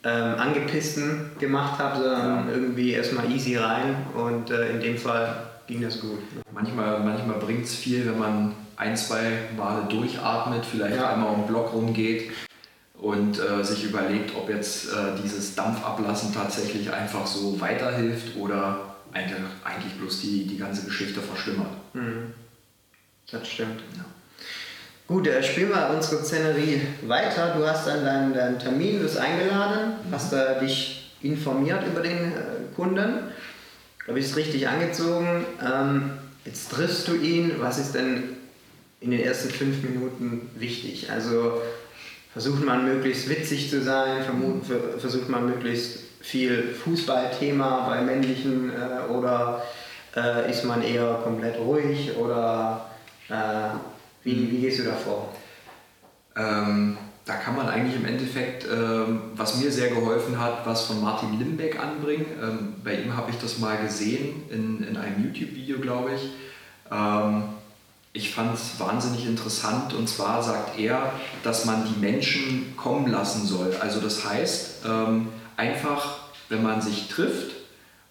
[0.04, 2.54] ähm, Angepissten gemacht habe, sondern ja.
[2.54, 5.36] irgendwie erstmal easy rein und äh, in dem Fall
[5.68, 6.20] ging das gut.
[6.52, 11.14] Manchmal, manchmal bringt es viel, wenn man ein, zwei Male durchatmet, vielleicht ja.
[11.14, 12.32] einmal um den Block rumgeht
[13.04, 19.38] und äh, sich überlegt, ob jetzt äh, dieses Dampfablassen tatsächlich einfach so weiterhilft oder eigentlich,
[19.64, 21.72] eigentlich bloß die, die ganze Geschichte verschlimmert.
[21.94, 22.34] Mhm.
[23.30, 23.82] Das stimmt.
[23.96, 24.06] Ja.
[25.08, 27.56] Gut, äh, spielen wir unsere Szenerie weiter.
[27.58, 30.14] Du hast dann deinen, deinen Termin, du bist eingeladen, mhm.
[30.14, 33.20] hast äh, dich informiert über den äh, Kunden.
[34.08, 35.46] Du bist richtig angezogen.
[35.62, 36.12] Ähm,
[36.46, 37.56] jetzt triffst du ihn.
[37.60, 38.38] Was ist denn
[39.04, 41.12] in den ersten fünf Minuten wichtig?
[41.12, 41.62] Also
[42.32, 44.24] versucht man möglichst witzig zu sein,
[44.98, 49.62] versucht man möglichst viel Fußballthema bei männlichen äh, oder
[50.16, 52.90] äh, ist man eher komplett ruhig oder
[53.30, 53.76] äh,
[54.24, 55.36] wie, wie gehst du da vor?
[56.36, 61.02] Ähm, da kann man eigentlich im Endeffekt, ähm, was mir sehr geholfen hat, was von
[61.02, 62.26] Martin Limbeck anbringen.
[62.42, 66.30] Ähm, bei ihm habe ich das mal gesehen in, in einem YouTube-Video, glaube ich.
[68.16, 71.12] Ich fand es wahnsinnig interessant und zwar sagt er,
[71.44, 73.76] dass man die Menschen kommen lassen soll.
[73.80, 77.56] Also das heißt, ähm, einfach, wenn man sich trifft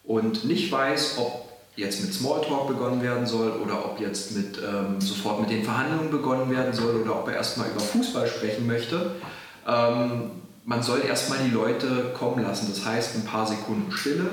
[0.03, 5.01] und nicht weiß, ob jetzt mit Smalltalk begonnen werden soll oder ob jetzt mit, ähm,
[5.01, 9.13] sofort mit den Verhandlungen begonnen werden soll oder ob er erstmal über Fußball sprechen möchte.
[9.69, 10.33] Ähm,
[10.65, 12.67] man soll erstmal die Leute kommen lassen.
[12.69, 14.31] Das heißt, ein paar Sekunden Stille,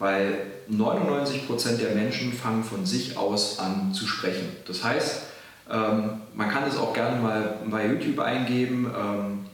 [0.00, 4.48] weil 99% der Menschen fangen von sich aus an zu sprechen.
[4.66, 5.22] Das heißt,
[5.70, 9.46] ähm, man kann es auch gerne mal bei YouTube eingeben, ähm,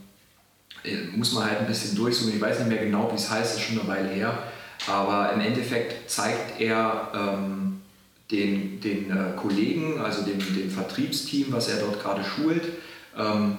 [0.84, 3.58] äh, muss man halt ein bisschen durchsuchen, ich weiß nicht mehr genau, wie es heißt,
[3.58, 4.38] ist schon eine Weile her,
[4.86, 7.80] aber im Endeffekt zeigt er ähm,
[8.30, 12.62] den, den äh, Kollegen, also dem, dem Vertriebsteam, was er dort gerade schult,
[13.18, 13.58] ähm,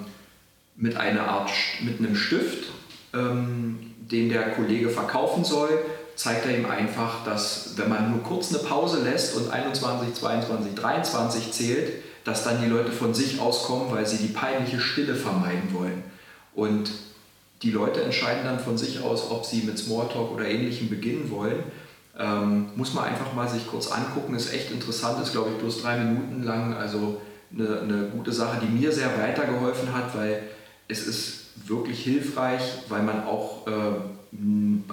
[0.78, 2.70] mit einer Art, mit einem Stift,
[3.14, 5.70] ähm, den der Kollege verkaufen soll,
[6.18, 10.76] zeigt er ihm einfach, dass wenn man nur kurz eine Pause lässt und 21, 22,
[10.76, 11.94] 23 zählt,
[12.26, 16.04] dass dann die Leute von sich aus kommen, weil sie die peinliche Stille vermeiden wollen.
[16.56, 16.92] Und
[17.62, 21.64] die Leute entscheiden dann von sich aus, ob sie mit Smalltalk oder ähnlichem beginnen wollen.
[22.18, 25.84] Ähm, muss man einfach mal sich kurz angucken, ist echt interessant, ist glaube ich bloß
[25.84, 27.22] drei Minuten lang, also
[27.54, 30.42] eine, eine gute Sache, die mir sehr weitergeholfen hat, weil
[30.88, 33.72] es ist wirklich hilfreich, weil man auch äh,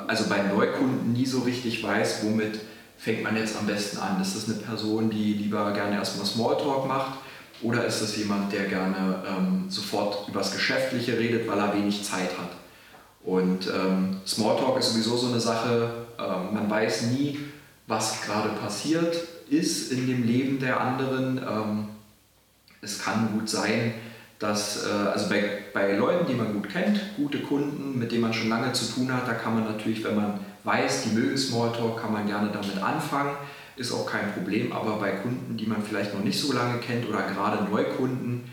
[0.06, 2.60] also bei Neukunden nie so richtig weiß, womit
[2.98, 4.20] fängt man jetzt am besten an.
[4.20, 7.18] Ist das eine Person, die lieber gerne erstmal Smalltalk macht
[7.62, 12.30] oder ist das jemand, der gerne ähm, sofort übers Geschäftliche redet, weil er wenig Zeit
[12.38, 12.50] hat?
[13.22, 17.38] Und ähm, Smalltalk ist sowieso so eine Sache, äh, man weiß nie,
[17.86, 19.16] was gerade passiert
[19.48, 21.38] ist in dem Leben der anderen.
[21.38, 21.88] Ähm,
[22.80, 23.94] es kann gut sein,
[24.38, 28.32] dass, äh, also bei, bei Leuten, die man gut kennt, gute Kunden, mit denen man
[28.32, 32.00] schon lange zu tun hat, da kann man natürlich, wenn man weiß, die mögen Smalltalk,
[32.00, 33.36] kann man gerne damit anfangen,
[33.76, 37.08] ist auch kein Problem, aber bei Kunden, die man vielleicht noch nicht so lange kennt
[37.08, 38.44] oder gerade Neukunden,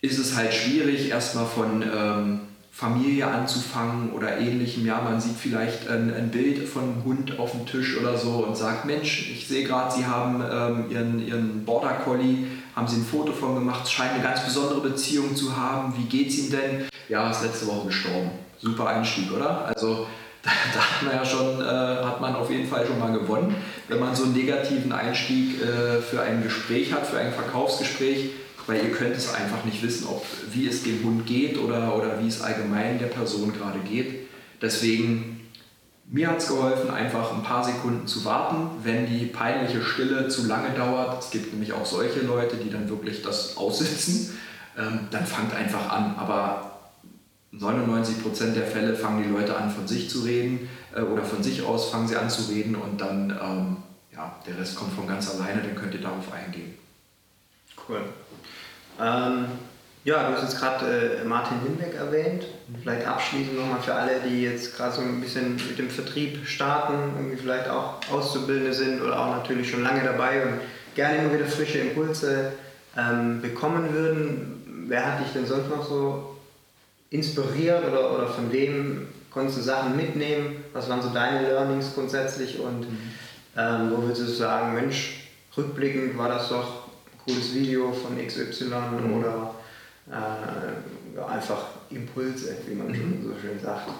[0.00, 2.40] ist es halt schwierig, erstmal von ähm,
[2.70, 4.84] Familie anzufangen oder ähnlichem.
[4.84, 8.44] Ja, man sieht vielleicht ein, ein, Bild von einem Hund auf dem Tisch oder so
[8.46, 12.96] und sagt, Mensch, ich sehe gerade, Sie haben ähm, Ihren, Ihren Border Collie haben sie
[12.96, 15.94] ein Foto von gemacht, scheint eine ganz besondere Beziehung zu haben.
[15.96, 16.84] Wie geht's ihm denn?
[17.08, 18.30] Ja, ist letzte Woche gestorben.
[18.58, 19.66] Super Einstieg, oder?
[19.66, 20.06] Also
[20.42, 23.54] da, da hat man ja schon, äh, hat man auf jeden Fall schon mal gewonnen,
[23.88, 28.30] wenn man so einen negativen Einstieg äh, für ein Gespräch hat, für ein Verkaufsgespräch,
[28.66, 32.22] weil ihr könnt es einfach nicht wissen, ob, wie es dem Hund geht oder, oder
[32.22, 34.28] wie es allgemein der Person gerade geht.
[34.60, 35.33] Deswegen
[36.14, 40.46] mir hat es geholfen, einfach ein paar Sekunden zu warten, wenn die peinliche Stille zu
[40.46, 41.20] lange dauert.
[41.20, 44.38] Es gibt nämlich auch solche Leute, die dann wirklich das aussitzen.
[44.78, 46.14] Ähm, dann fangt einfach an.
[46.16, 46.78] Aber
[47.52, 51.64] 99% der Fälle fangen die Leute an, von sich zu reden äh, oder von sich
[51.64, 53.76] aus fangen sie an zu reden und dann, ähm,
[54.14, 56.74] ja, der Rest kommt von ganz alleine, dann könnt ihr darauf eingehen.
[57.88, 58.02] Cool.
[59.00, 59.46] Ähm,
[60.04, 62.44] ja, du hast jetzt gerade äh, Martin Hinbeck erwähnt.
[62.82, 66.94] Vielleicht abschließend nochmal für alle, die jetzt gerade so ein bisschen mit dem Vertrieb starten,
[67.16, 70.60] irgendwie vielleicht auch Auszubildende sind oder auch natürlich schon lange dabei und
[70.94, 72.52] gerne immer wieder frische Impulse
[72.96, 74.86] ähm, bekommen würden.
[74.88, 76.36] wer hat dich denn sonst noch so
[77.08, 80.64] inspiriert oder, oder von wem konntest du Sachen mitnehmen?
[80.74, 82.98] Was waren so deine Learnings grundsätzlich und mhm.
[83.56, 88.64] ähm, wo würdest du sagen, Mensch, rückblickend war das doch ein cooles Video von XY
[88.66, 89.18] mhm.
[89.18, 89.54] oder
[90.10, 93.22] äh, einfach Impulse, wie man mhm.
[93.22, 93.90] so schön sagt?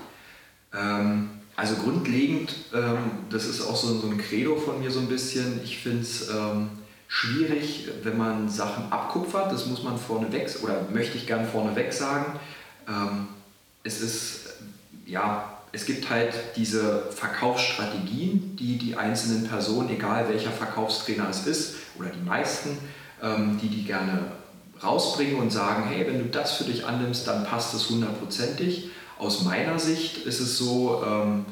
[0.75, 2.99] Ähm, also grundlegend, ähm,
[3.31, 6.29] das ist auch so, so ein Credo von mir so ein bisschen, ich finde es
[6.29, 6.71] ähm,
[7.07, 12.39] schwierig, wenn man Sachen abkupfert, das muss man vorneweg oder möchte ich gern vorneweg sagen.
[12.89, 13.29] Ähm,
[13.85, 14.55] es ist,
[15.07, 21.77] ja, es gibt halt diese Verkaufsstrategien, die die einzelnen Personen, egal welcher Verkaufstrainer es ist
[21.99, 22.79] oder die meisten,
[23.23, 24.33] ähm, die die gerne
[24.85, 28.91] rausbringen und sagen, hey, wenn du das für dich annimmst, dann passt es hundertprozentig.
[29.19, 31.47] Aus meiner Sicht ist es so, ähm,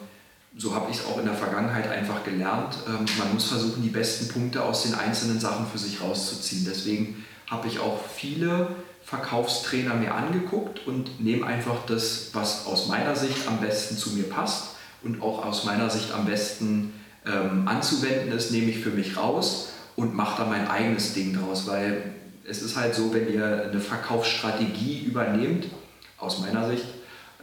[0.57, 3.89] so habe ich es auch in der Vergangenheit einfach gelernt, ähm, man muss versuchen, die
[3.89, 6.67] besten Punkte aus den einzelnen Sachen für sich rauszuziehen.
[6.69, 8.69] Deswegen habe ich auch viele
[9.05, 14.29] Verkaufstrainer mir angeguckt und nehme einfach das, was aus meiner Sicht am besten zu mir
[14.29, 16.93] passt und auch aus meiner Sicht am besten
[17.27, 21.67] ähm, anzuwenden ist, nehme ich für mich raus und mache da mein eigenes Ding draus,
[21.67, 22.15] weil
[22.49, 25.67] es ist halt so, wenn ihr eine Verkaufsstrategie übernehmt,
[26.19, 26.87] aus meiner Sicht,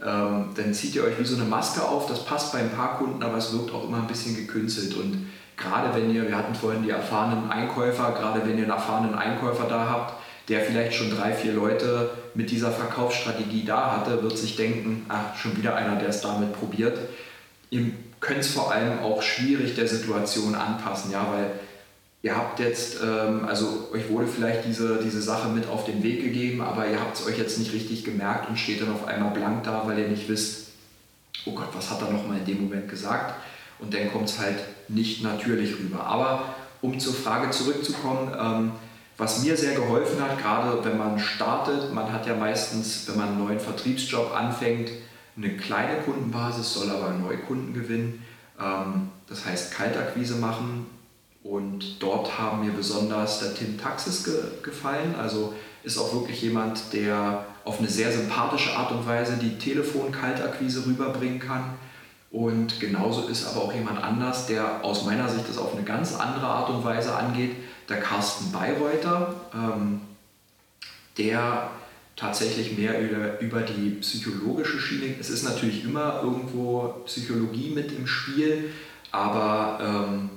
[0.04, 2.06] ähm, dann zieht ihr euch wie so eine Maske auf.
[2.06, 4.94] Das passt bei ein paar Kunden, aber es wirkt auch immer ein bisschen gekünstelt.
[4.94, 5.26] Und
[5.56, 9.66] gerade wenn ihr, wir hatten vorhin die erfahrenen Einkäufer, gerade wenn ihr einen erfahrenen Einkäufer
[9.68, 10.14] da habt,
[10.48, 15.36] der vielleicht schon drei, vier Leute mit dieser Verkaufsstrategie da hatte, wird sich denken, ach,
[15.36, 16.98] schon wieder einer, der es damit probiert.
[17.68, 21.52] Ihr könnt es vor allem auch schwierig der Situation anpassen, ja, weil
[22.22, 26.22] ihr habt jetzt, ähm, also euch wurde vielleicht diese, diese Sache mit auf den Weg
[26.22, 29.30] gegeben, aber ihr habt es euch jetzt nicht richtig gemerkt und steht dann auf einmal
[29.30, 30.68] blank da, weil ihr nicht wisst,
[31.46, 33.34] oh Gott, was hat er nochmal in dem Moment gesagt?
[33.78, 34.58] Und dann kommt es halt
[34.88, 36.04] nicht natürlich rüber.
[36.04, 38.72] Aber um zur Frage zurückzukommen, ähm,
[39.16, 43.28] was mir sehr geholfen hat, gerade wenn man startet, man hat ja meistens, wenn man
[43.28, 44.90] einen neuen Vertriebsjob anfängt,
[45.36, 48.22] eine kleine Kundenbasis, soll aber Neukunden gewinnen.
[48.60, 50.86] Ähm, das heißt, Kaltakquise machen,
[51.42, 55.14] und dort haben mir besonders der Tim Taxis ge gefallen.
[55.14, 60.84] Also ist auch wirklich jemand, der auf eine sehr sympathische Art und Weise die Telefon-Kaltakquise
[60.86, 61.64] rüberbringen kann.
[62.30, 66.14] Und genauso ist aber auch jemand anders, der aus meiner Sicht das auf eine ganz
[66.14, 67.56] andere Art und Weise angeht,
[67.88, 70.02] der Carsten Bayreuther, ähm,
[71.18, 71.70] der
[72.14, 78.06] tatsächlich mehr über, über die psychologische Schiene, es ist natürlich immer irgendwo Psychologie mit im
[78.06, 78.70] Spiel,
[79.10, 80.30] aber ähm,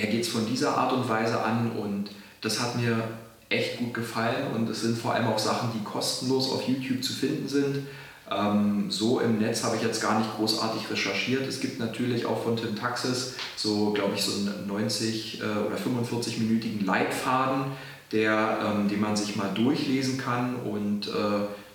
[0.00, 3.02] er geht es von dieser Art und Weise an und das hat mir
[3.50, 7.12] echt gut gefallen und es sind vor allem auch Sachen, die kostenlos auf YouTube zu
[7.12, 7.86] finden sind.
[8.30, 11.46] Ähm, so im Netz habe ich jetzt gar nicht großartig recherchiert.
[11.46, 15.76] Es gibt natürlich auch von Tim Taxis so, glaube ich, so einen 90 äh, oder
[15.76, 17.72] 45-minütigen Leitfaden,
[18.12, 21.10] der, ähm, den man sich mal durchlesen kann und äh,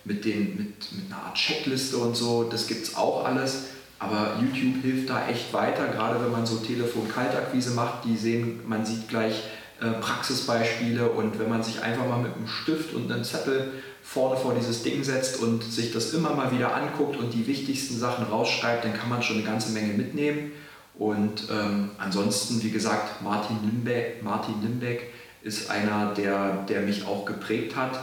[0.05, 2.45] mit, den, mit, mit einer Art Checkliste und so.
[2.45, 3.65] Das gibt es auch alles.
[4.05, 8.05] Aber YouTube hilft da echt weiter, gerade wenn man so Telefon-Kaltakquise macht.
[8.05, 9.43] Die sehen, man sieht gleich
[9.81, 13.71] äh, Praxisbeispiele und wenn man sich einfach mal mit einem Stift und einem Zettel
[14.03, 17.97] vorne vor dieses Ding setzt und sich das immer mal wieder anguckt und die wichtigsten
[17.97, 20.51] Sachen rausschreibt, dann kann man schon eine ganze Menge mitnehmen.
[20.97, 27.25] Und ähm, ansonsten, wie gesagt, Martin Limbeck, Martin Limbeck ist einer, der, der mich auch
[27.25, 27.99] geprägt hat.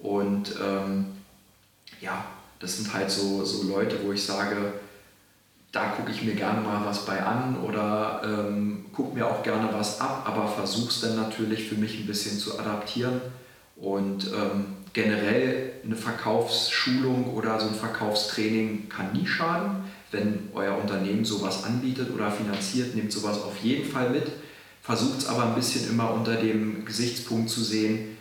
[0.00, 1.06] Und ähm,
[2.00, 2.24] ja,
[2.60, 4.74] das sind halt so, so Leute, wo ich sage,
[5.76, 9.68] da gucke ich mir gerne mal was bei an oder ähm, gucke mir auch gerne
[9.72, 13.20] was ab, aber versuche es dann natürlich für mich ein bisschen zu adaptieren.
[13.76, 19.84] Und ähm, generell eine Verkaufsschulung oder so ein Verkaufstraining kann nie schaden.
[20.10, 24.32] Wenn euer Unternehmen sowas anbietet oder finanziert, nehmt sowas auf jeden Fall mit.
[24.80, 28.15] Versucht es aber ein bisschen immer unter dem Gesichtspunkt zu sehen,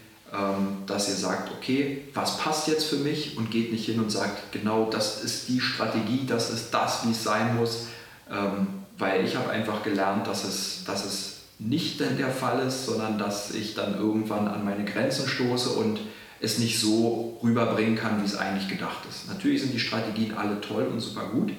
[0.88, 4.52] dass ihr sagt, okay, was passt jetzt für mich und geht nicht hin und sagt,
[4.52, 7.88] genau das ist die Strategie, das ist das, wie es sein muss,
[8.30, 8.68] ähm,
[8.98, 13.52] weil ich habe einfach gelernt, dass es, dass es nicht der Fall ist, sondern dass
[13.52, 16.00] ich dann irgendwann an meine Grenzen stoße und
[16.42, 19.28] es nicht so rüberbringen kann, wie es eigentlich gedacht ist.
[19.30, 21.54] Natürlich sind die Strategien alle toll und super gut,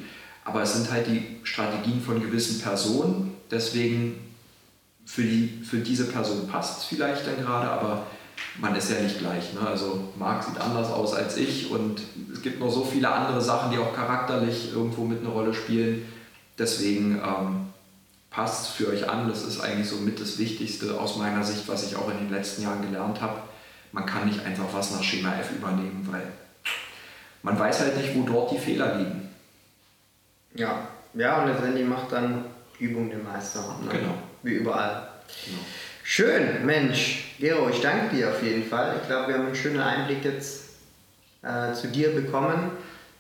[0.44, 4.18] aber es sind halt die Strategien von gewissen Personen, deswegen
[5.06, 8.06] für, die, für diese Person passt es vielleicht dann gerade, aber
[8.58, 9.54] man ist ja nicht gleich.
[9.54, 9.60] Ne?
[9.60, 12.00] Also Marc sieht anders aus als ich und
[12.32, 16.06] es gibt noch so viele andere Sachen, die auch charakterlich irgendwo mit eine Rolle spielen.
[16.58, 17.66] Deswegen ähm,
[18.30, 19.28] passt für euch an.
[19.28, 22.30] Das ist eigentlich so mit das Wichtigste aus meiner Sicht, was ich auch in den
[22.30, 23.40] letzten Jahren gelernt habe.
[23.92, 26.26] Man kann nicht einfach was nach Schema F übernehmen, weil
[27.42, 29.28] man weiß halt nicht, wo dort die Fehler liegen.
[30.54, 32.44] Ja, ja und letztendlich macht dann
[32.78, 33.60] Übung den Meister.
[33.82, 33.90] Ne?
[33.90, 34.14] Genau.
[34.42, 35.08] Wie überall.
[35.44, 35.60] Genau.
[36.08, 37.34] Schön, Mensch.
[37.40, 38.94] Gero, ich danke dir auf jeden Fall.
[39.02, 40.66] Ich glaube, wir haben einen schönen Einblick jetzt
[41.42, 42.70] äh, zu dir bekommen.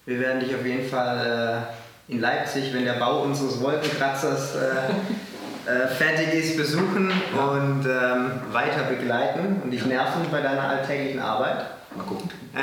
[0.06, 1.66] Wir werden dich auf jeden Fall
[2.08, 8.30] äh, in Leipzig, wenn der Bau unseres Wolkenkratzers äh, äh, fertig ist, besuchen und ähm,
[8.52, 11.66] weiter begleiten und dich nerven bei deiner alltäglichen Arbeit.
[11.96, 12.30] Mal gucken.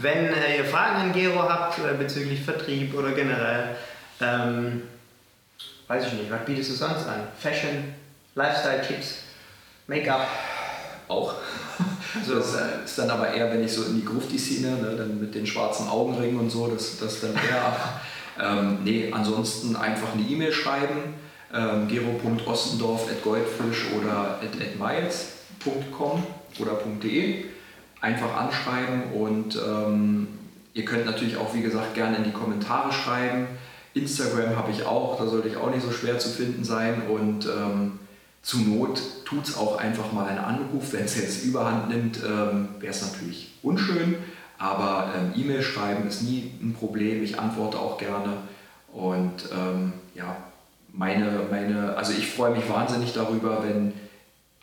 [0.00, 3.74] wenn äh, ihr Fragen an Gero habt äh, bezüglich Vertrieb oder generell,
[4.20, 4.82] ähm,
[5.88, 7.26] weiß ich nicht, was bietest du sonst an?
[7.36, 7.94] Fashion,
[8.38, 9.14] Lifestyle-Tipps,
[9.88, 10.26] Make-up?
[11.08, 11.34] Auch.
[12.18, 15.20] Also das äh, ist dann aber eher, wenn ich so in die Grufti-Szene, ne, dann
[15.20, 17.76] mit den schwarzen Augenringen und so, das, das dann eher.
[18.40, 21.14] ähm, nee, ansonsten einfach eine E-Mail schreiben,
[21.52, 26.22] ähm, gero.ostendorf.goldfisch oder at, at miles.com
[26.60, 27.44] oder .de.
[28.00, 30.28] Einfach anschreiben und ähm,
[30.72, 33.48] ihr könnt natürlich auch, wie gesagt, gerne in die Kommentare schreiben.
[33.94, 37.46] Instagram habe ich auch, da sollte ich auch nicht so schwer zu finden sein und
[37.46, 37.98] ähm,
[38.48, 40.94] zur Not tut es auch einfach mal einen Anruf.
[40.94, 44.14] Wenn es jetzt überhand nimmt, ähm, wäre es natürlich unschön.
[44.56, 47.22] Aber ähm, E-Mail schreiben ist nie ein Problem.
[47.22, 48.38] Ich antworte auch gerne.
[48.90, 50.34] Und ähm, ja,
[50.94, 53.92] meine, meine, also ich freue mich wahnsinnig darüber, wenn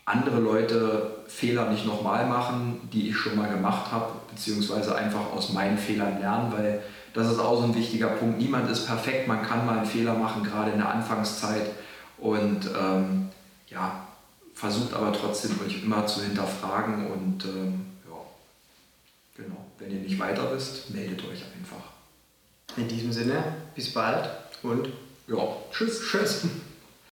[0.04, 5.52] andere Leute Fehler nicht nochmal machen, die ich schon mal gemacht habe, beziehungsweise einfach aus
[5.52, 6.82] meinen Fehlern lernen, weil
[7.14, 8.38] das ist auch so ein wichtiger Punkt.
[8.38, 11.70] Niemand ist perfekt, man kann mal einen Fehler machen, gerade in der Anfangszeit.
[12.18, 13.28] Und ähm,
[13.76, 14.08] ja,
[14.54, 18.16] versucht aber trotzdem euch immer zu hinterfragen und ähm, ja,
[19.36, 21.92] genau, wenn ihr nicht weiter wisst, meldet euch einfach.
[22.76, 24.30] In diesem Sinne, bis bald
[24.62, 24.88] und
[25.28, 26.00] ja, tschüss.
[26.00, 26.42] Tschüss.